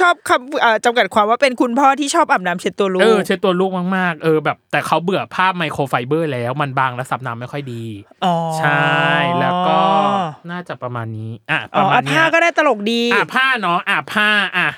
[0.00, 7.84] ชอบคำเอ่อจำกัดความว่าเป็นคุณพ่อที่ชอบอาบน้ำเช็ดตัวลูเออกเช็ดตัวลูกมากๆเออแบบ แต่เขาเบื่อผ้าไมโครไฟเบอร์แล้วมันบางและซับน้ำไม่ค่อยดี
[8.24, 8.86] อ๋อใช่
[9.40, 9.80] แล้วก็
[10.50, 14.68] น่าจะประมาณนี้ อะปอ๋อระมาอะณเนี้ผ้ายก็ได้ตลกดีอะผ้าเนาะอะผ้าอะ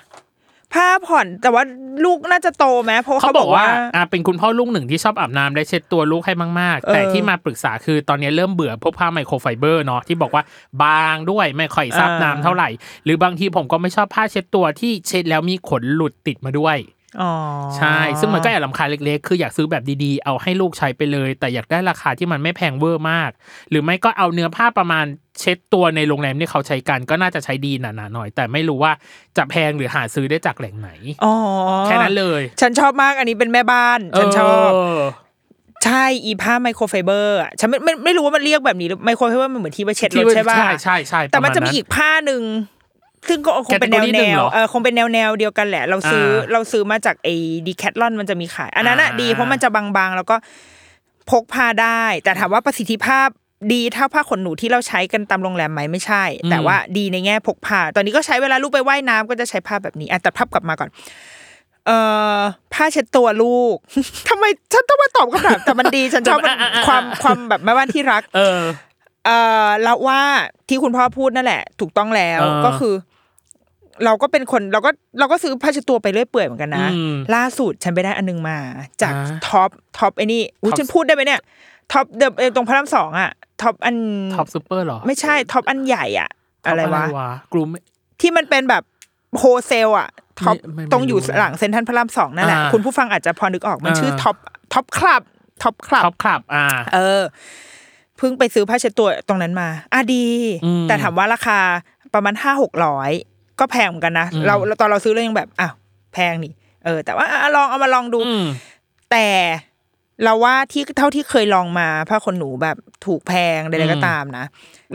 [0.74, 1.62] ผ้าผ่อนแต่ว่า
[2.04, 10.42] ลูกน่าจะโตไหมเพราะว่าเขาเขาบบออกกว่าว่าอะเป็นคุณพ่อลูกหนึ่งที่ชอบอาบน้ำได้เช็ดตัวลูกให้มากๆ แต่เออที่มาปรึกษาคือตอนนี้เริ่มเบื่อพวกผ้าไมโครไฟเบอร์เนาะที่บอกว่า
[10.82, 12.68] บางด้วยไม่ค่อยซับน้ำเท่าไหร่
[13.04, 16.97] หรือบางทีผมก็ไม่ชอบผ้าเช็ดตัวที่เช็ดแล้วมีขนหลุดติดมาด้วยอ๋อ
[17.76, 23.30] ใช่ ซึ่งมันก็แอบลำคาญเล็กๆ คืออยากซื้อแบบดีๆ เอาให้ลูกใช้ไปเลย แต่อยากได้ราคาที่มันไม่แพงเวอร์มาก
[23.70, 25.04] หรือไม่ก็เอาเนื้อผ้าประมาณ
[25.40, 28.92] เช็ดตัวในโรงแรมที่เขาใช้กันก็น่าจะใช้ดีหนาๆหน่อย แต่ไม่รู้ว่า
[29.36, 30.90] จะแพงหรือหาซื้อได้จากแหล่งไหน
[31.24, 31.34] อ๋อ
[31.86, 34.76] แค่นั้นเลย ฉันชอบมากอันนี้เป็นแม่บ้าน ฉันชอบ
[35.84, 42.42] ใช้อีผ้าไมโครไฟเบอร์อะฉันไม่ไม่ไม่รู้ว่ามันเรียกแบบนี้หรือไมโครไฟเบอร์มันเหมือนที่ไว้เช็ดรถที่ว่าใช่ป่ะใช่ใช่ใช่แต่มันจะมีปราณอีกผ้าหนึ่ง
[43.28, 47.34] ซึ่งก็คงเป็นแนว Category หแนนึ่งวเหรอเออคงเป็นแนวแนวเดียวกันแหละ เราซื้ออ่าเราซื้อมาจากไอ้
[47.66, 50.36] ดีแคทลอนมันจะมีขาย อันนั้นอะอ่าดีเพราะมันจะบางๆ แล้วก็
[51.30, 53.28] พกพาได้ แต่ถามว่าประสิทธิภาพ
[53.72, 60.90] ดีเท่าผ้าขนหนูที่เราใช้กันตามโรงแรมไหมไม่ใช่ แต่ว่าดีในแง่พกพา ตอนนี้ก็ใช้เวลาลูกไปว่ายน้ำก็จะใช้ผ้าแบบนี้อะแต่ภาพกลับมาก่อน
[61.86, 61.98] เอ่
[62.36, 62.38] อ
[62.74, 63.76] ผ้าเช็ดตัวลูก
[64.28, 68.60] ทำไมฉันต้องมาตอบคำถามแต่มันดีฉันชอบมันความความแบบแม่บ้านที่รัก เออ
[69.28, 70.20] เอ่อแล้วว่า
[70.68, 72.94] ที่คุณพ่อพูดนั่นแหละ ถูกต้องแล้วเออก็คือ
[74.04, 78.58] เราก็เป็นคนเราก็เราก็ซื้อผ้าเช็ดตัวไปเรื่อยเปื่อยเหมือนกันนะอืมล่าสุดฉันไปได้อันนึงมา
[79.02, 81.40] จากอ่าท็อปท็อปไอ้นี่อุ้ย Top ฉันพูดได้ไหมเนี่ย
[81.92, 83.30] Top เดอะตรงพระรามสองอะ
[83.62, 83.96] Top อัน
[84.36, 86.30] Tops Super หรอไม่ใช่ Top อันใหญ่อะ
[86.64, 87.68] อะไร Top วะกลุ่ม
[88.20, 88.82] ที่มันเป็นแบบ
[89.38, 90.08] wholesale อะ
[90.40, 94.36] Top ไม่ไม่ตรงอยู่ไม่รู้หลังเซ็นทรัลพระรามสองนั่นแหละอ่าคุณผู้ฟังอาจจะพอนึกออกมันอ่าชื่อ Top
[94.72, 95.22] Tops Club
[95.62, 97.22] Tops Club Tops Club อ่า เออ
[98.18, 100.26] เพิ่งไปซื้อผ้าเช็ดตัวตรงนั้นมาอะดี
[100.64, 101.58] อืมแต่ถามว่าราคา
[102.14, 103.10] ประมาณห้าหกร้อย
[103.60, 105.72] ก็แพงเหมือนกันนะอืมเราเราตอนเราซื้อเรายังแบบอ้าว
[106.14, 106.52] แพงนี่
[106.84, 108.46] เออ แต่ว่าอะลองเอามาลองดูอืม
[109.10, 109.26] แต่
[110.24, 114.44] เราว่าที่เท่าที่เคยลองมาผ้าขนหนูแบบถูกแพงใดๆก็อืมตามนะ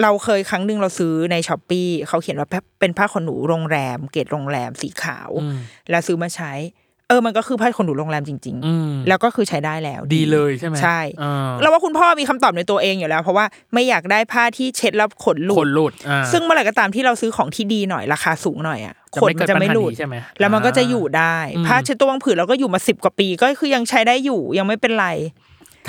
[0.01, 2.47] เราเคยครั้งหนึ่งเราซื้อใน Shopee เขาเขียนว่า
[2.79, 5.57] เป็นผ้าขนหนูโรงแรม เกรดโรงแรมสีขาวอืม
[5.89, 6.51] แล้วซื้อมาใช้
[6.82, 25.07] เออมันก็คือผ้าขนหนูโรงแรมจริงอืมๆแล้วก็คือใช้ได้แล้ว ดีเลยใช่ไหมใช่อ่าเราว่าคุณพ่อมีคำตอบในตัวเองอยู่แล้ว เพราะว่าไม่อยากได้ผ้าที่เช็ดแล้วขนหลุขดนหลุดอ่าซึ่งเมื่อไหร่ก็ตามที่เราซื้อของที่ดีหน่อยราคาสูงหน่อยอะจะขนไม่มันจะไม่หลุดเกิดปัญหานี้ใช่ไหมแล้วมันก็จะอยู่ได้อืมผ้าเช็ดตัวบางผืนเราก็อยู่มาสิบกว่าปีก็คือยังใช้ได้อยู่ยังไม่เป็นไร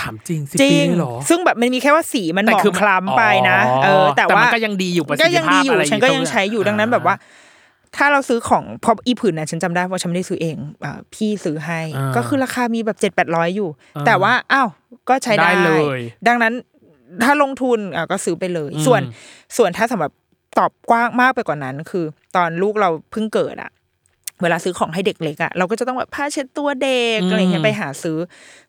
[0.01, 7.15] ถามจริงสิจริปีงเลยเหรอ ซึ่งแบบมันมีแค่ว่าสีมันหมองคล้ำไปนะอ๋อเออ แต่ว่ามันก็ยังดีอยู่ประสิทก็ธิยังภาดีพอยู่อะไรฉันก็ยังใช้อยู่ดังนั้นแบบว่า
[7.97, 14.69] ถ้าเราซื้อของพออีผืนนั้นฉันจำได้เพราะฉันไม่ได้ซื้อเองอ่าพี่ซื้อให้อ่าก็คือราคามีแบบเจ็ดแปดร้อยอยู่อ่าแต่ว่าอ้าว
[15.09, 16.55] ก็ใช้ได้ได้เลย ดังนั้น
[17.23, 19.03] ถ้าลงทุนอะก็ซื้อไปเลยอืมส่วน
[19.57, 20.13] ส่วนถ้าสำหรับ
[20.59, 22.05] ตอบกว้างมากไปกว่านั้น คือ
[22.37, 23.71] ตอนลูกเราเพิ่งเกิดอะ
[24.43, 28.19] เวลาซื้อของให้เด็กเล็กอะเราก็จะต้องแบบผ้าเช็ดตัวเด็กอะไรเงี้ยไปหาซื้อ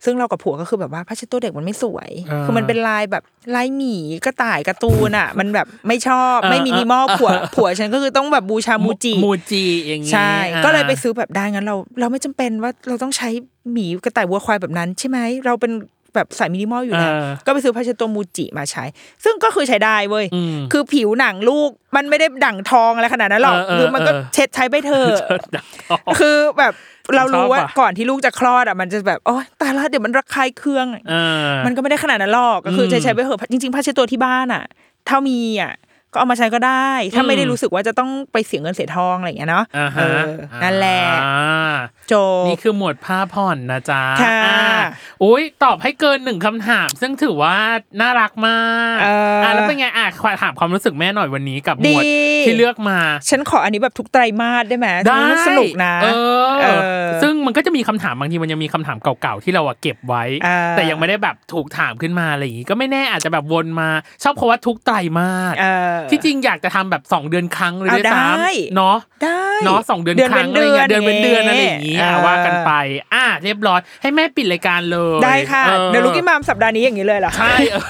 [0.05, 3.23] ซึ่งเรากับผัวก็คือแบบว่าผ้าเช็ดตัวเด็กมันไม่สวยอ่าคือมันเป็นลายแบบ
[3.55, 3.95] ลายหมี
[4.25, 13.29] กระต่ายการ์ตูนอะมันแบบไม่ชอบอ่าไม่มินิมอลผัวผัวฉันก็คือต้องแบบบูชามูจิมูจิอย่างงี้ใช่อ่าก็เลยไปซื้อแบบได้งั้นเรา เราไม่จำเป็นว่าเราต้องใช้
[13.71, 15.71] หมีกระต่ายวัวควายแบบนั้นใช่ไหมเราเป็น
[16.15, 18.83] แบบสายมินิมอลอยู่แล้วเออก็ไปซื้อผ้าเช็ดตัวมูจิมาใช้
[19.23, 25.15] ซึ่งก็คือใช้ได้เว้ยอืมคือผิวหนังลูกมันไม่ได้ดั่งทองอะไรขนาดนั้นหรอกเออเออหรือมันก็เออเช็ดใช้ไปเถอะ
[25.55, 26.73] ดักทองคือแบบ
[27.15, 31.13] เรารู้ว่าชอบอะก่อนที่ลูกจะคลอดอะมันจะแบบโอ๊ยตายละเดี๋ยวมันระคายเคืองเอ
[31.49, 34.63] อมันก็ไม่ได้ขนาดนั้นหรอกก็คืออมใช้ใช้ไปเถอะจริงๆผ้าเช็ดตัวที่บ้านอะ
[35.07, 35.73] เท่ามีอะ
[36.15, 41.73] ก็เอามาใช้ก็ได้ ถ้าไม่ได้รู้สึกว่าจะต้องไปเสียเงินเสียทองอะไรอย่างเงี้ยเนาะอ่าเอฮะอนั่นแหละอ่า
[42.04, 44.77] โจบนี่คือหมวดผ้าผ่อนนะจ๊ะค่ะอ่า
[45.23, 47.57] อุ้ยตอบให้เกินหนึ่งคำถาม ซึ่งถือว่า
[48.01, 48.61] น่ารักมา
[48.95, 50.07] กเอออ่แล้วเป็นไงอะ
[50.41, 52.99] ถามความรู้สึกแม่หน่อยวันนี้กับหมวดดีที่เลือกมา
[53.29, 56.07] ฉันขออันนี้แบบทุกไตรมาสได้ไหมได้มันสนุกนะเอ
[56.51, 56.67] อเอ
[57.01, 63.89] อ ซึ่งมันก็จะมีคำถามบางทีมันยังมีคำถามเก่าๆที่เราอะเก็บไว้อ่าแต่ยังไม่ได้แบบถูกถามขึ้นมาอะไรอย่างงี้ก็ไม่แน่อาจจะแบบวนมา
[64.23, 72.71] ชอบเพราะว่าทุกไตรมาสเออที่จริงอยากจะทำแบบสองเดือนครั้งเลยเอาด้วยซ้ได้ำเนาะได้ เนาะสองเดือนครั้งอะไรเงี้ยเดือนเป็นเดือนอะไรอย่างงี้อะว่ากันไป
[73.13, 77.83] อะเรียบร้อย ให้แม่ปิดรายการเลยได้ค่ะออเดี๋ยวลูกกี้มามสัปดาห์นี้อย่างนี้เลยเหรอใช่เออ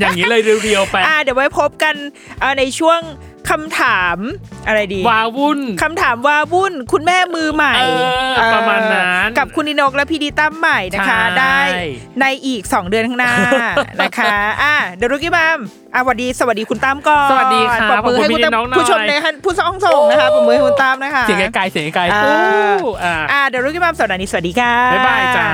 [0.00, 1.94] อย่างนี้เลยเรียวๆไปอ่าเดี๋ยวไว้พบกัน
[2.42, 3.00] อ่าในช่วง
[3.50, 4.18] คำถาม
[4.66, 7.84] อะไรดีวาวุ่นคำถามว่าวุ่น คุณแม่มือใหม่เอ
[8.28, 11.58] อเอ่อประมาณนั้นกับคุณนินกและพี่ดีตั้มใหม่นะคะใช่ได้
[12.20, 13.32] ในอีก 2 เดือนข้างหน้า
[14.02, 15.58] นะคะอะเดี๋ยวลูกกี้มาม
[15.94, 19.12] อะสวัสดีสวัสดีคุณตั้มก่อนสวัสดีค่ะปรบมือให้ขอบคุณคุณตั้มพี่น้องหน่อยผู้ชมใน
[19.44, 25.48] ผู้ส่องส่งนะคะปรบมือให้คุณตั้มนะคะเสียงไกลๆเสียงไกลๆอ่าอู้อะอะเดี๋ยวลูกกี้มามสัปดาห์นี้สวัสดีค่ะบ๊ายบายจ้า